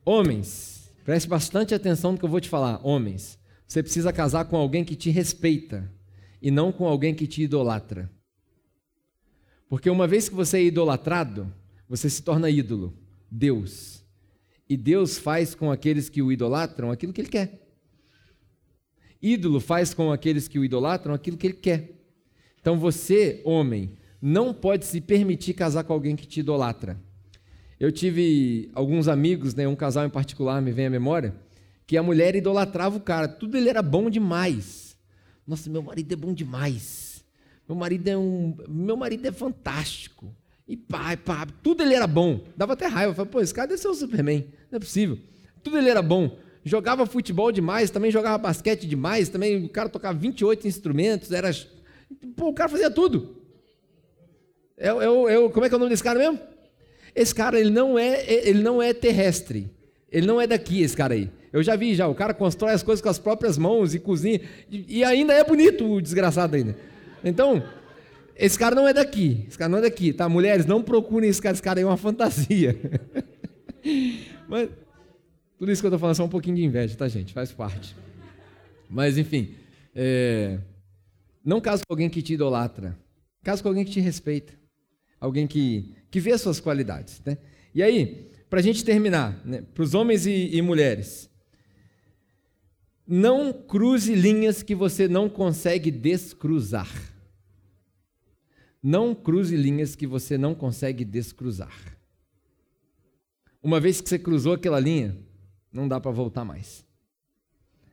[0.06, 2.80] homens, preste bastante atenção no que eu vou te falar.
[2.86, 5.92] Homens, você precisa casar com alguém que te respeita
[6.42, 8.12] e não com alguém que te idolatra.
[9.68, 11.54] Porque uma vez que você é idolatrado,
[11.88, 12.94] você se torna ídolo,
[13.30, 13.99] Deus.
[14.70, 17.68] E Deus faz com aqueles que o idolatram aquilo que ele quer.
[19.22, 21.92] Ídolo faz com aqueles que o idolatram aquilo que ele quer.
[22.62, 27.00] Então você, homem, não pode se permitir casar com alguém que te idolatra.
[27.80, 31.36] Eu tive alguns amigos, né, um casal em particular me vem à memória,
[31.88, 34.98] que a mulher idolatrava o cara, tudo ele era bom demais.
[35.48, 37.26] Nossa, meu marido é bom demais.
[37.68, 40.36] Meu marido é um, meu marido é fantástico.
[40.68, 42.46] E pá, pá, tudo ele era bom.
[42.56, 43.12] Dava até raiva.
[43.12, 44.48] Eu falei, pô, esse cara deve ser o Superman.
[44.72, 45.18] Não é possível.
[45.64, 46.38] Tudo ele era bom.
[46.64, 51.50] Jogava futebol demais, também jogava basquete demais, também o cara tocava 28 instrumentos, era.
[52.36, 53.38] Pô, o cara fazia tudo.
[54.78, 56.40] É, é, é, como é que é o nome desse cara mesmo?
[57.16, 59.70] Esse cara, ele não é, ele não é terrestre.
[60.12, 61.30] Ele não é daqui, esse cara aí.
[61.52, 64.40] Eu já vi já, o cara constrói as coisas com as próprias mãos e cozinha,
[64.70, 66.76] e, e ainda é bonito o desgraçado ainda.
[67.24, 67.64] Então,
[68.36, 69.46] esse cara não é daqui.
[69.48, 70.30] Esse cara não é daqui, tá?
[70.30, 71.54] Mulheres, não procurem esse cara.
[71.54, 72.80] Esse cara aí é uma fantasia.
[74.50, 74.68] Mas
[75.60, 77.34] tudo isso que eu estou falando é só um pouquinho de inveja, tá, gente?
[77.34, 77.96] Faz parte.
[78.90, 79.54] Mas, enfim.
[79.94, 80.58] É...
[81.46, 82.98] Não caso com alguém que te idolatra.
[83.44, 84.54] Caso com alguém que te respeita.
[85.20, 87.22] Alguém que, que vê as suas qualidades.
[87.24, 87.38] Né?
[87.76, 89.64] E aí, para a gente terminar, né?
[89.74, 91.30] para os homens e, e mulheres.
[93.06, 96.92] Não cruze linhas que você não consegue descruzar.
[98.82, 101.99] Não cruze linhas que você não consegue descruzar.
[103.62, 105.18] Uma vez que você cruzou aquela linha,
[105.72, 106.86] não dá para voltar mais.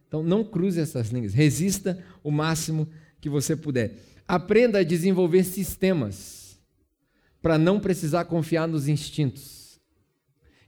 [0.08, 1.34] Então, não cruze essas linhas.
[1.34, 2.88] Resista o máximo
[3.20, 3.96] que você puder.
[4.26, 6.58] Aprenda a desenvolver sistemas
[7.42, 9.80] para não precisar confiar nos instintos.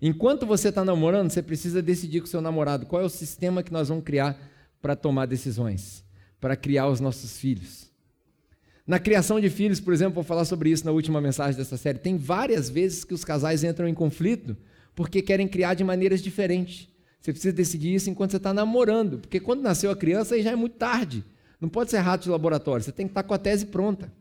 [0.00, 3.72] Enquanto você está namorando, você precisa decidir com seu namorado qual é o sistema que
[3.72, 4.38] nós vamos criar
[4.80, 6.04] para tomar decisões,
[6.40, 7.90] para criar os nossos filhos.
[8.86, 11.98] Na criação de filhos, por exemplo, vou falar sobre isso na última mensagem dessa série.
[11.98, 14.56] Tem várias vezes que os casais entram em conflito
[14.98, 16.88] porque querem criar de maneiras diferentes.
[17.20, 20.50] Você precisa decidir isso enquanto você está namorando, porque quando nasceu a criança aí já
[20.50, 21.24] é muito tarde.
[21.60, 24.12] Não pode ser rato de laboratório, você tem que estar tá com a tese pronta.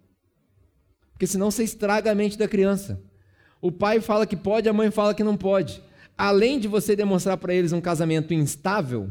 [1.14, 3.02] Porque senão você estraga a mente da criança.
[3.60, 5.82] O pai fala que pode, a mãe fala que não pode.
[6.16, 9.10] Além de você demonstrar para eles um casamento instável,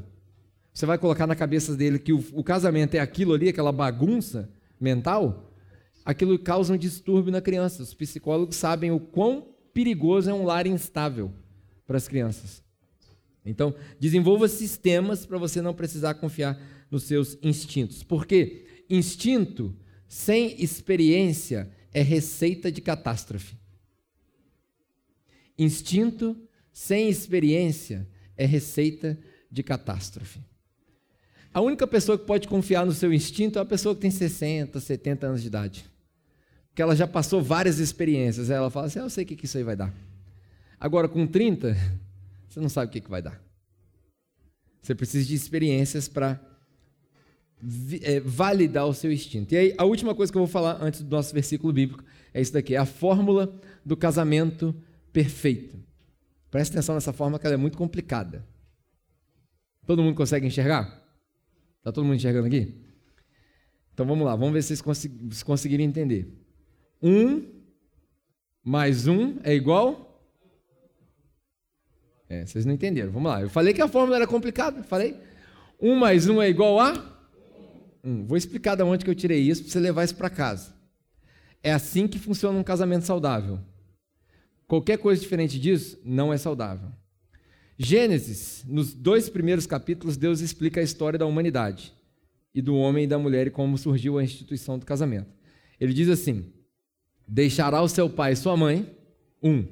[0.72, 4.48] você vai colocar na cabeça dele que o, o casamento é aquilo ali, aquela bagunça
[4.80, 5.52] mental,
[6.04, 7.82] aquilo causa um distúrbio na criança.
[7.82, 11.32] Os psicólogos sabem o quão perigoso é um lar instável
[11.86, 12.62] para as crianças.
[13.44, 16.60] Então, desenvolva sistemas para você não precisar confiar
[16.90, 18.02] nos seus instintos.
[18.02, 19.74] Porque instinto
[20.08, 23.56] sem experiência é receita de catástrofe.
[25.58, 26.36] Instinto
[26.72, 28.06] sem experiência
[28.36, 29.18] é receita
[29.50, 30.40] de catástrofe.
[31.54, 34.78] A única pessoa que pode confiar no seu instinto é a pessoa que tem 60,
[34.78, 35.96] 70 anos de idade
[36.76, 38.50] que ela já passou várias experiências.
[38.50, 39.92] Ela fala assim: ah, Eu sei o que isso aí vai dar.
[40.78, 41.74] Agora, com 30,
[42.48, 43.40] você não sabe o que vai dar.
[44.82, 46.40] Você precisa de experiências para
[48.02, 49.52] é, validar o seu instinto.
[49.52, 52.40] E aí, a última coisa que eu vou falar antes do nosso versículo bíblico é
[52.40, 53.52] isso daqui: é a fórmula
[53.84, 54.74] do casamento
[55.12, 55.76] perfeito.
[56.50, 58.46] Preste atenção nessa fórmula que ela é muito complicada.
[59.86, 61.02] Todo mundo consegue enxergar?
[61.78, 62.74] Está todo mundo enxergando aqui?
[63.94, 66.30] Então vamos lá, vamos ver se vocês conseguirem entender.
[67.02, 67.44] 1
[68.62, 70.05] mais 1 é igual?
[72.28, 73.12] É, vocês não entenderam.
[73.12, 73.40] Vamos lá.
[73.40, 74.82] Eu falei que a fórmula era complicada.
[74.82, 75.16] Falei.
[75.80, 77.16] 1 mais 1 é igual a?
[78.02, 78.26] 1.
[78.26, 80.74] Vou explicar de onde que eu tirei isso para você levar isso para casa.
[81.62, 83.58] É assim que funciona um casamento saudável.
[84.66, 86.90] Qualquer coisa diferente disso não é saudável.
[87.78, 91.92] Gênesis, nos dois primeiros capítulos, Deus explica a história da humanidade
[92.54, 95.28] e do homem e da mulher e como surgiu a instituição do casamento.
[95.78, 96.52] Ele diz assim:
[97.28, 98.90] Deixará o seu pai e sua mãe,
[99.42, 99.66] um.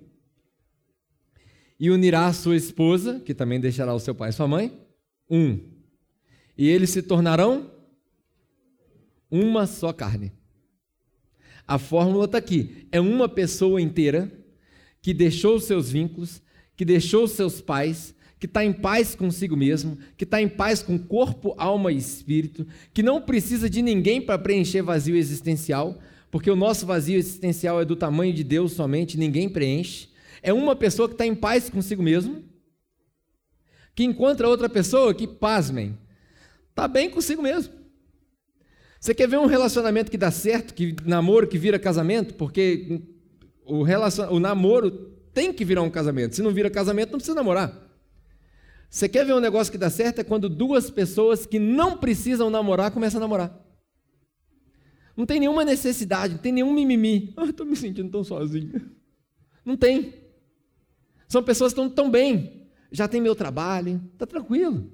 [1.85, 4.73] E unirá a sua esposa, que também deixará o seu pai e sua mãe,
[5.29, 5.61] um.
[6.57, 7.71] E eles se tornarão
[9.31, 10.33] uma só carne.
[11.69, 12.89] A fórmula está aqui.
[12.91, 14.33] É uma pessoa inteira
[15.03, 16.41] que deixou seus vínculos,
[16.75, 20.99] que deixou seus pais, que está em paz consigo mesmo, que está em paz com
[20.99, 25.99] corpo, alma e espírito, que não precisa de ninguém para preencher vazio existencial,
[26.31, 30.14] porque o nosso vazio existencial é do tamanho de Deus somente, ninguém preenche.
[30.43, 32.45] É uma pessoa que está em paz consigo mesmo,
[33.95, 35.99] que encontra outra pessoa que, pasmem,
[36.71, 37.73] está bem consigo mesmo.
[39.01, 42.35] Você quer ver um relacionamento que dá certo, que namoro que vira casamento?
[42.35, 43.03] Porque
[43.67, 44.29] o, relacion...
[44.31, 44.91] o namoro
[45.33, 46.35] tem que virar um casamento.
[46.35, 47.85] Se não vira casamento, não precisa namorar.
[48.89, 50.21] Você quer ver um negócio que dá certo?
[50.21, 53.61] É quando duas pessoas que não precisam namorar começam a namorar.
[55.17, 57.33] Não tem nenhuma necessidade, não tem nenhum mimimi.
[57.37, 58.91] Ah, estou me sentindo tão sozinho.
[59.65, 60.15] Não tem.
[61.29, 62.63] São pessoas que estão tão bem.
[62.91, 64.91] Já tem meu trabalho, está tranquilo.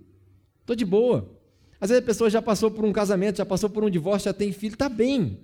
[0.61, 1.37] Estou de boa.
[1.81, 4.33] Às vezes a pessoa já passou por um casamento, já passou por um divórcio, já
[4.33, 5.41] tem filho, está bem.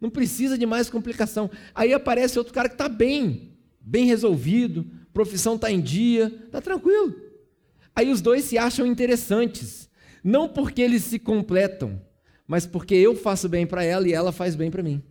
[0.00, 1.50] Não precisa de mais complicação.
[1.74, 7.14] Aí aparece outro cara que está bem, bem resolvido, profissão está em dia, está tranquilo.
[7.94, 9.88] Aí os dois se acham interessantes.
[10.22, 12.00] Não porque eles se completam,
[12.46, 15.02] mas porque eu faço bem para ela e ela faz bem para mim.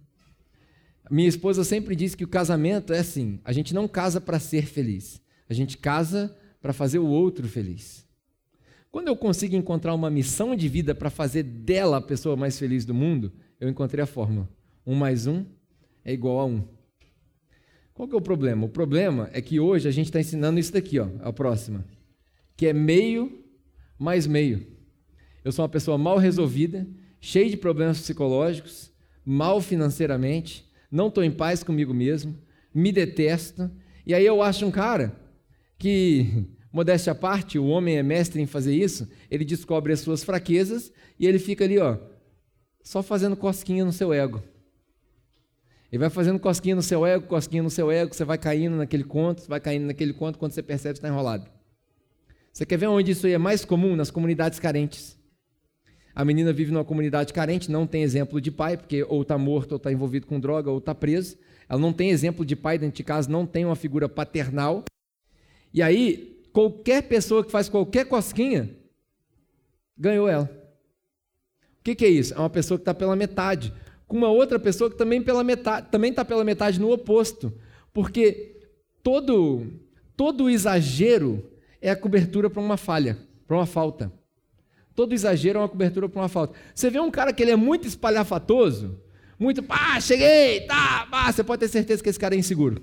[1.11, 4.65] Minha esposa sempre diz que o casamento é assim: a gente não casa para ser
[4.65, 8.07] feliz, a gente casa para fazer o outro feliz.
[8.89, 12.85] Quando eu consigo encontrar uma missão de vida para fazer dela a pessoa mais feliz
[12.85, 14.49] do mundo, eu encontrei a fórmula.
[14.87, 15.45] Um mais um
[16.05, 16.63] é igual a um.
[17.93, 18.65] Qual que é o problema?
[18.65, 21.85] O problema é que hoje a gente está ensinando isso daqui, ó, a próxima,
[22.55, 23.43] que é meio
[23.99, 24.65] mais meio.
[25.43, 26.87] Eu sou uma pessoa mal resolvida,
[27.19, 28.93] cheio de problemas psicológicos,
[29.25, 32.37] mal financeiramente, não estou em paz comigo mesmo,
[32.73, 33.71] me detesto,
[34.05, 35.15] e aí eu acho um cara
[35.77, 40.23] que, modéstia à parte, o homem é mestre em fazer isso, ele descobre as suas
[40.23, 41.97] fraquezas e ele fica ali, ó,
[42.83, 44.43] só fazendo cosquinha no seu ego.
[45.91, 49.03] Ele vai fazendo cosquinha no seu ego, cosquinha no seu ego, você vai caindo naquele
[49.03, 51.49] conto, vai caindo naquele conto, quando você percebe que está enrolado.
[52.51, 53.95] Você quer ver onde isso é mais comum?
[53.95, 55.17] Nas comunidades carentes.
[56.13, 59.73] A menina vive numa comunidade carente, não tem exemplo de pai, porque ou está morto,
[59.73, 61.37] ou está envolvido com droga, ou está preso.
[61.69, 64.83] Ela não tem exemplo de pai dentro de casa, não tem uma figura paternal.
[65.73, 68.69] E aí, qualquer pessoa que faz qualquer cosquinha,
[69.97, 70.49] ganhou ela.
[71.79, 72.33] O que, que é isso?
[72.33, 73.73] É uma pessoa que está pela metade,
[74.05, 77.53] com uma outra pessoa que também pela metade, também está pela metade no oposto.
[77.93, 78.59] Porque
[79.01, 79.65] todo,
[80.17, 81.49] todo exagero
[81.81, 84.11] é a cobertura para uma falha, para uma falta.
[84.95, 86.53] Todo exagero é uma cobertura para uma falta.
[86.73, 88.99] Você vê um cara que ele é muito espalhafatoso,
[89.39, 92.81] muito, pá, cheguei, tá, pá, você pode ter certeza que esse cara é inseguro.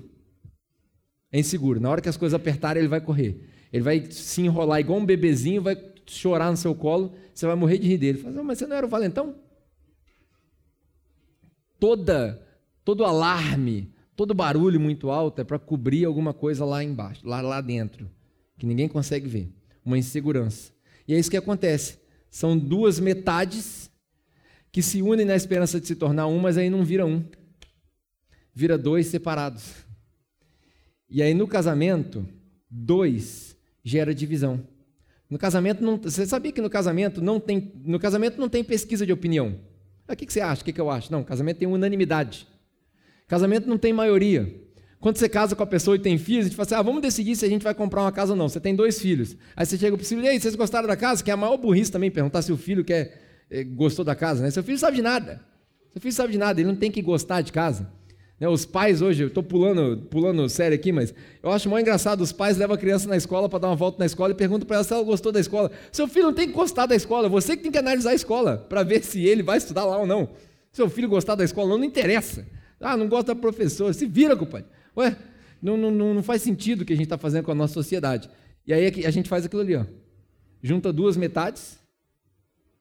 [1.31, 1.79] É inseguro.
[1.79, 3.47] Na hora que as coisas apertarem, ele vai correr.
[3.71, 7.77] Ele vai se enrolar igual um bebezinho, vai chorar no seu colo, você vai morrer
[7.77, 8.17] de rir dele.
[8.17, 9.35] Fala, mas você não era o valentão?
[11.79, 12.45] Toda,
[12.83, 17.61] todo alarme, todo barulho muito alto é para cobrir alguma coisa lá embaixo, lá, lá
[17.61, 18.09] dentro,
[18.57, 19.53] que ninguém consegue ver.
[19.85, 20.73] Uma insegurança.
[21.09, 21.97] E é isso que acontece.
[22.29, 23.89] São duas metades
[24.71, 27.25] que se unem na esperança de se tornar um, mas aí não vira um.
[28.53, 29.73] Vira dois separados.
[31.09, 32.29] E aí no casamento,
[32.69, 34.63] dois gera divisão.
[35.27, 39.03] No casamento não, você sabia que no casamento não tem, no casamento não tem pesquisa
[39.03, 39.59] de opinião.
[40.07, 40.61] O que você acha?
[40.61, 41.11] O que eu acho?
[41.11, 42.47] Não, casamento tem unanimidade.
[43.27, 44.61] Casamento não tem maioria.
[44.99, 47.01] Quando você casa com a pessoa e tem filhos, a gente fala assim: ah, vamos
[47.01, 48.49] decidir se a gente vai comprar uma casa ou não.
[48.49, 49.35] Você tem dois filhos.
[49.55, 51.23] Aí você chega para o filho, e aí, vocês gostaram da casa?
[51.23, 54.43] Que é a maior burrice também perguntar se o filho quer, eh, gostou da casa.
[54.43, 54.51] Né?
[54.51, 55.41] Seu filho sabe de nada.
[55.91, 57.89] Seu filho sabe de nada, ele não tem que gostar de casa.
[58.37, 58.47] Né?
[58.49, 62.33] Os pais hoje, eu estou pulando, pulando sério aqui, mas eu acho mais engraçado: os
[62.33, 64.77] pais levam a criança na escola para dar uma volta na escola e perguntam para
[64.77, 65.71] ela se ela gostou da escola.
[65.93, 68.57] Seu filho não tem que gostar da escola, você que tem que analisar a escola
[68.57, 70.29] para ver se ele vai estudar lá ou não.
[70.73, 72.45] Seu filho gostar da escola não, não interessa.
[72.81, 74.67] Ah, não gosta da professora, se vira, compadre.
[74.99, 75.17] Ué,
[75.61, 78.29] não, não, não faz sentido o que a gente está fazendo com a nossa sociedade.
[78.67, 79.85] E aí a gente faz aquilo ali, ó.
[80.61, 81.79] Junta duas metades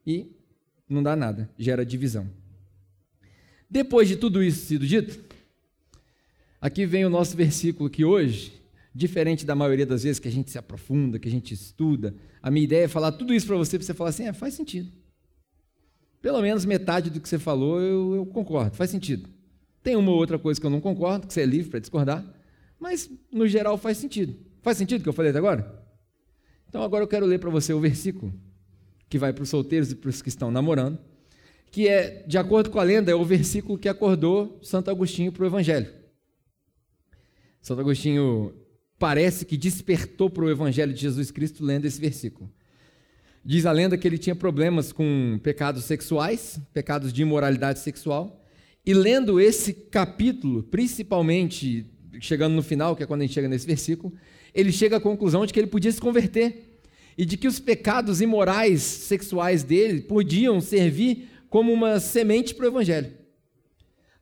[0.05, 0.33] e
[0.89, 2.29] não dá nada, gera divisão.
[3.71, 5.21] Depois de tudo isso sido dito,
[6.61, 8.53] aqui vem o nosso versículo que hoje,
[8.95, 12.51] diferente da maioria das vezes que a gente se aprofunda, que a gente estuda, a
[12.51, 14.91] minha ideia é falar tudo isso para você, para você falar assim, é, faz sentido.
[16.21, 19.29] Pelo menos metade do que você falou eu, eu concordo, faz sentido.
[19.89, 22.23] Tem uma ou outra coisa que eu não concordo, que você é livre para discordar,
[22.79, 24.37] mas no geral faz sentido.
[24.61, 25.83] Faz sentido o que eu falei até agora?
[26.69, 28.31] Então agora eu quero ler para você o versículo
[29.09, 30.99] que vai para os solteiros e para os que estão namorando,
[31.71, 35.45] que é, de acordo com a lenda, é o versículo que acordou Santo Agostinho para
[35.45, 35.91] o Evangelho.
[37.63, 38.53] Santo Agostinho
[38.99, 42.53] parece que despertou para o Evangelho de Jesus Cristo lendo esse versículo.
[43.43, 48.45] Diz a lenda que ele tinha problemas com pecados sexuais, pecados de imoralidade sexual,
[48.89, 51.85] e lendo esse capítulo, principalmente
[52.21, 54.15] chegando no final, que é quando a gente chega nesse versículo,
[54.55, 56.81] ele chega à conclusão de que ele podia se converter
[57.19, 62.69] e de que os pecados imorais sexuais dele podiam servir como uma semente para o
[62.69, 63.13] Evangelho.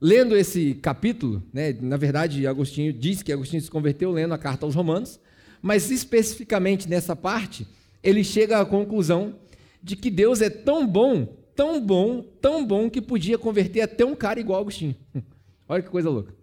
[0.00, 4.66] Lendo esse capítulo, né, na verdade, Agostinho diz que Agostinho se converteu lendo a carta
[4.66, 5.20] aos Romanos,
[5.62, 7.68] mas especificamente nessa parte,
[8.02, 9.36] ele chega à conclusão
[9.80, 14.14] de que Deus é tão bom, tão bom, tão bom que podia converter até um
[14.14, 14.94] cara igual Agostinho.
[15.68, 16.34] Olha que coisa louca.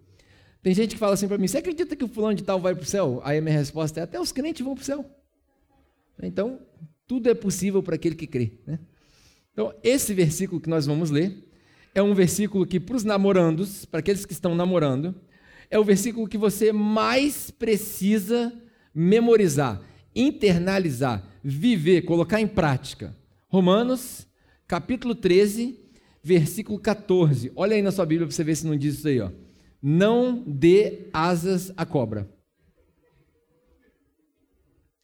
[0.62, 2.74] Tem gente que fala assim para mim: você acredita que o fulano de tal vai
[2.74, 3.20] para o céu?
[3.24, 5.04] Aí a minha resposta é: até os crentes vão para o céu.
[6.22, 6.60] Então,
[7.06, 8.52] tudo é possível para aquele que crê.
[8.66, 8.78] Né?
[9.52, 11.48] Então, esse versículo que nós vamos ler
[11.94, 15.14] é um versículo que, para os namorandos, para aqueles que estão namorando,
[15.70, 18.52] é o versículo que você mais precisa
[18.94, 19.80] memorizar,
[20.14, 23.16] internalizar, viver, colocar em prática.
[23.48, 24.26] Romanos,
[24.66, 25.78] capítulo 13,
[26.22, 27.52] versículo 14.
[27.54, 29.20] Olha aí na sua Bíblia para você ver se não diz isso aí.
[29.20, 29.30] Ó.
[29.82, 32.28] Não dê asas à cobra.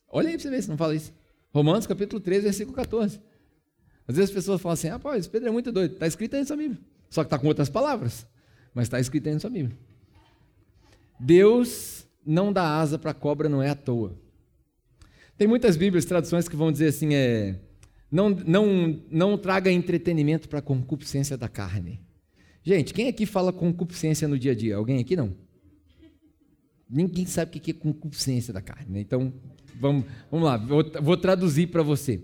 [0.08, 1.12] Olha aí para você ver se não fala isso.
[1.52, 3.20] Romanos, capítulo 13, versículo 14.
[4.08, 5.94] Às vezes as pessoas falam assim: ah, pô, esse Pedro é muito doido.
[5.94, 6.80] Está escrito aí na sua Bíblia.
[7.08, 8.26] Só que está com outras palavras,
[8.74, 9.76] mas está escrito aí na sua Bíblia.
[11.18, 14.18] Deus não dá asa para a cobra, não é à toa.
[15.36, 17.56] Tem muitas Bíblias, traduções que vão dizer assim: é,
[18.10, 22.00] não, não, não traga entretenimento para a concupiscência da carne.
[22.62, 24.76] Gente, quem aqui fala concupiscência no dia a dia?
[24.76, 25.34] Alguém aqui não?
[26.88, 28.94] Ninguém sabe o que é concupiscência da carne.
[28.94, 29.00] Né?
[29.00, 29.32] Então,
[29.78, 32.20] vamos, vamos lá, vou, vou traduzir para você.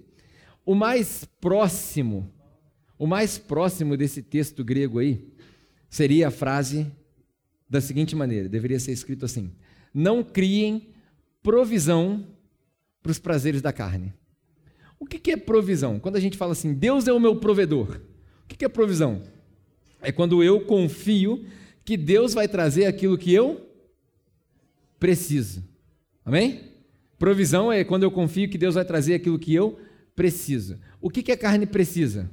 [0.64, 2.28] O mais próximo,
[2.99, 5.24] o mais próximo desse texto grego aí,
[5.89, 6.91] seria a frase
[7.70, 9.53] da seguinte maneira: deveria ser escrito assim:
[9.95, 10.89] Não criem
[11.43, 12.26] provisão
[13.01, 14.12] para os prazeres da carne.
[14.99, 15.99] O que é provisão?
[16.01, 18.01] Quando a gente fala assim, Deus é o meu provedor.
[18.45, 19.23] O que é provisão?
[20.01, 21.45] É quando eu confio
[21.85, 23.69] que Deus vai trazer aquilo que eu
[24.99, 25.63] preciso.
[26.25, 26.73] Amém?
[27.19, 29.79] Provisão é quando eu confio que Deus vai trazer aquilo que eu
[30.15, 30.81] precisa.
[31.01, 32.31] O que a carne precisa?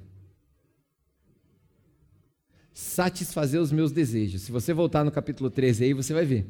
[2.74, 4.42] Satisfazer os meus desejos.
[4.42, 6.48] Se você voltar no capítulo 13 aí, você vai ver.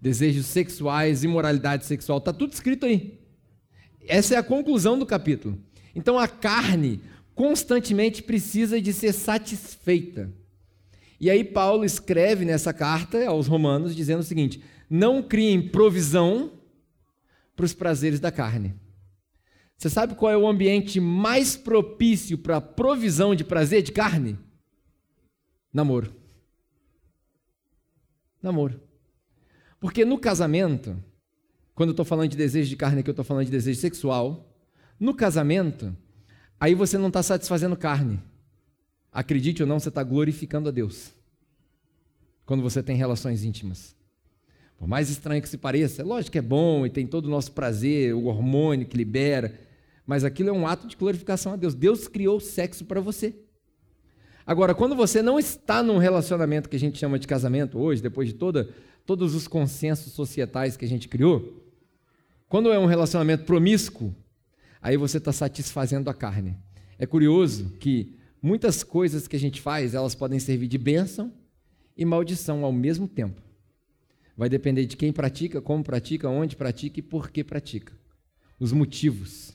[0.00, 3.17] Desejos sexuais, imoralidade sexual, está tudo escrito aí.
[4.08, 5.58] Essa é a conclusão do capítulo.
[5.94, 7.00] Então a carne
[7.34, 10.32] constantemente precisa de ser satisfeita.
[11.20, 16.52] E aí Paulo escreve nessa carta aos Romanos dizendo o seguinte: não criem provisão
[17.54, 18.74] para os prazeres da carne.
[19.76, 24.38] Você sabe qual é o ambiente mais propício para a provisão de prazer de carne?
[25.72, 26.12] Namoro.
[28.42, 28.80] Namoro.
[29.78, 30.96] Porque no casamento,
[31.78, 34.52] quando eu estou falando de desejo de carne aqui, eu estou falando de desejo sexual.
[34.98, 35.96] No casamento,
[36.58, 38.20] aí você não está satisfazendo carne.
[39.12, 41.12] Acredite ou não, você está glorificando a Deus.
[42.44, 43.94] Quando você tem relações íntimas.
[44.76, 47.30] Por mais estranho que se pareça, é lógico que é bom e tem todo o
[47.30, 49.66] nosso prazer, o hormônio que libera
[50.08, 51.74] mas aquilo é um ato de glorificação a Deus.
[51.74, 53.34] Deus criou o sexo para você.
[54.46, 58.26] Agora, quando você não está num relacionamento que a gente chama de casamento hoje, depois
[58.26, 58.70] de toda,
[59.04, 61.67] todos os consensos societais que a gente criou,
[62.48, 64.14] quando é um relacionamento promíscuo,
[64.80, 66.56] aí você está satisfazendo a carne.
[66.98, 71.32] É curioso que muitas coisas que a gente faz, elas podem servir de bênção
[71.96, 73.42] e maldição ao mesmo tempo.
[74.34, 77.92] Vai depender de quem pratica, como pratica, onde pratica e por que pratica.
[78.58, 79.54] Os motivos.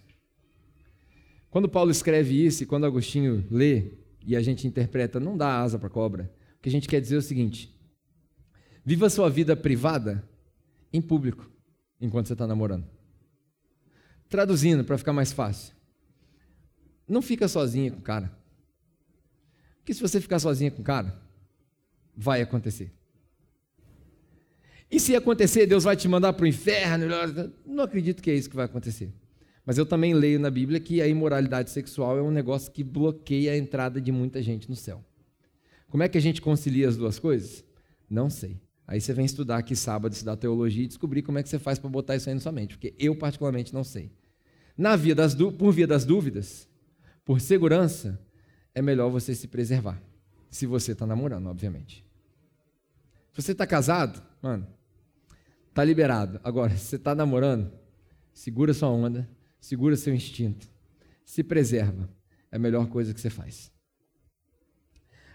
[1.50, 3.94] Quando Paulo escreve isso e quando Agostinho lê
[4.26, 7.16] e a gente interpreta, não dá asa para cobra, o que a gente quer dizer
[7.16, 7.74] é o seguinte:
[8.86, 10.24] viva sua vida privada
[10.92, 11.53] em público
[12.04, 12.86] enquanto você está namorando.
[14.28, 15.74] Traduzindo para ficar mais fácil,
[17.08, 18.32] não fica sozinha com o cara.
[19.78, 21.18] Porque se você ficar sozinha com o cara,
[22.16, 22.92] vai acontecer.
[24.92, 27.06] E se acontecer, Deus vai te mandar para o inferno?
[27.66, 29.12] Não acredito que é isso que vai acontecer.
[29.66, 33.54] Mas eu também leio na Bíblia que a imoralidade sexual é um negócio que bloqueia
[33.54, 35.04] a entrada de muita gente no céu.
[35.90, 37.64] Como é que a gente concilia as duas coisas?
[38.10, 38.60] Não sei.
[38.86, 41.80] Aí você vem estudar aqui sábado, estudar teologia e descobrir como é que você faz
[41.80, 44.12] para botar isso aí na sua mente, porque eu particularmente não sei.
[44.78, 46.68] Na via das por via das dúvidas,
[47.24, 48.20] por segurança,
[48.76, 50.02] é melhor você se preservar.
[50.50, 52.06] Se você está namorando, obviamente.
[53.32, 54.68] Se você está casado, mano,
[55.74, 56.40] tá liberado.
[56.44, 57.72] Agora, se você está namorando,
[58.34, 59.28] segura sua onda,
[59.60, 60.68] segura seu instinto,
[61.26, 62.10] se preserva.
[62.52, 63.72] É a melhor coisa que você faz.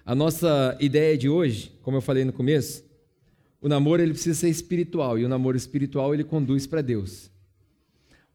[0.05, 2.88] A nossa ideia de hoje, como eu falei no começo,
[3.61, 7.31] o namoro ele precisa ser espiritual e o namoro espiritual ele conduz para Deus.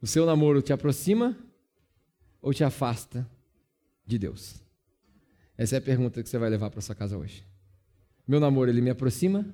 [0.02, 1.38] O seu namoro te aproxima
[2.42, 3.28] ou te afasta
[4.06, 4.62] de Deus?
[5.58, 7.46] Essa é a pergunta que você vai levar para sua casa hoje.
[8.28, 9.46] Meu namoro ele me aproxima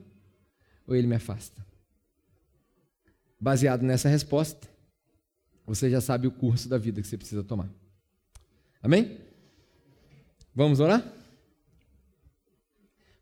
[0.87, 1.63] ou ele me afasta?
[3.39, 4.67] Baseado nessa resposta,
[5.65, 7.69] você já sabe o curso da vida que você precisa tomar.
[8.81, 9.19] Amém?
[10.55, 11.18] Vamos orar?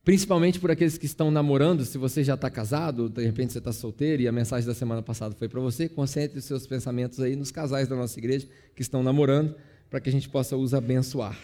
[0.07, 3.73] Principalmente por aqueles que estão namorando, se você já está casado, de repente você está
[3.73, 7.35] solteiro e a mensagem da semana passada foi para você, concentre os seus pensamentos aí
[7.35, 9.53] nos casais da nossa igreja que estão namorando,
[9.89, 11.37] para que a gente possa os abençoar.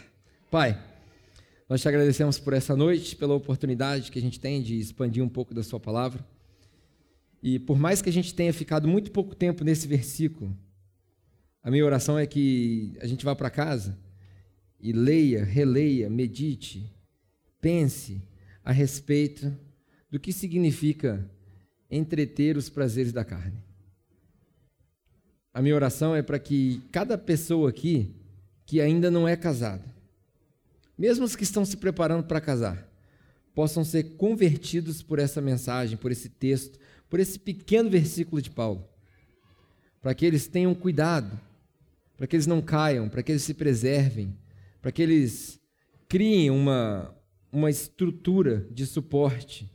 [0.49, 0.82] Pai,
[1.68, 5.28] nós te agradecemos por essa noite, pela oportunidade que a gente tem de expandir um
[5.28, 6.26] pouco da Sua palavra.
[7.43, 10.57] E por mais que a gente tenha ficado muito pouco tempo nesse versículo,
[11.61, 13.99] a minha oração é que a gente vá para casa
[14.80, 16.89] e leia, releia, medite,
[17.59, 18.22] pense
[18.64, 19.55] a respeito
[20.09, 21.30] do que significa
[21.89, 23.64] entreter os prazeres da carne.
[25.53, 28.16] A minha oração é para que cada pessoa aqui
[28.66, 29.84] que ainda não é casada,
[30.97, 32.88] mesmo os que estão se preparando para casar,
[33.53, 38.88] possam ser convertidos por essa mensagem, por esse texto, por esse pequeno versículo de Paulo.
[40.01, 41.39] Para que eles tenham cuidado,
[42.18, 44.36] para que eles não caiam, para que eles se preservem,
[44.82, 45.59] para que eles
[46.07, 47.14] criem uma,
[47.54, 49.72] uma estrutura de suporte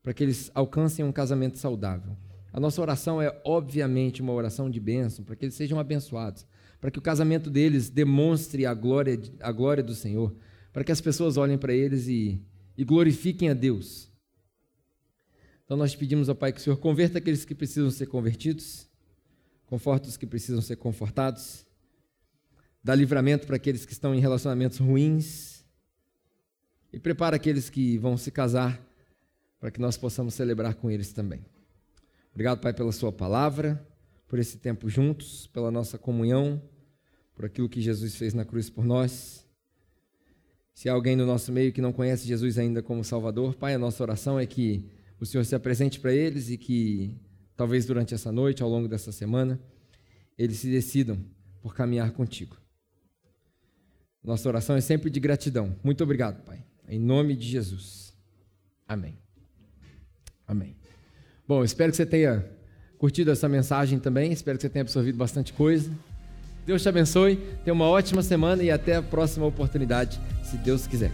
[0.00, 2.16] para que eles alcancem um casamento saudável.
[2.52, 6.46] A nossa oração é, obviamente, uma oração de bênção, para que eles sejam abençoados,
[6.80, 10.34] para que o casamento deles demonstre a glória, a glória do Senhor,
[10.72, 12.40] para que as pessoas olhem para eles e,
[12.78, 14.08] e glorifiquem a Deus.
[15.64, 18.88] Então nós pedimos ao Pai que o Senhor converta aqueles que precisam ser convertidos,
[19.66, 21.66] conforta os que precisam ser confortados,
[22.82, 25.49] dá livramento para aqueles que estão em relacionamentos ruins,
[26.92, 28.80] e prepara aqueles que vão se casar
[29.58, 31.44] para que nós possamos celebrar com eles também.
[32.32, 33.84] Obrigado, Pai, pela Sua palavra,
[34.26, 36.62] por esse tempo juntos, pela nossa comunhão,
[37.34, 39.46] por aquilo que Jesus fez na cruz por nós.
[40.72, 43.78] Se há alguém no nosso meio que não conhece Jesus ainda como Salvador, Pai, a
[43.78, 44.88] nossa oração é que
[45.20, 47.14] o Senhor se apresente para eles e que,
[47.56, 49.60] talvez durante essa noite, ao longo dessa semana,
[50.38, 51.18] eles se decidam
[51.60, 52.56] por caminhar contigo.
[54.22, 55.76] Nossa oração é sempre de gratidão.
[55.82, 56.69] Muito obrigado, Pai.
[56.90, 58.12] Em nome de Jesus.
[58.86, 59.16] Amém.
[60.44, 60.76] Amém.
[61.46, 62.44] Bom, espero que você tenha
[62.98, 64.32] curtido essa mensagem também.
[64.32, 65.88] Espero que você tenha absorvido bastante coisa.
[66.66, 67.36] Deus te abençoe.
[67.64, 71.12] Tenha uma ótima semana e até a próxima oportunidade, se Deus quiser.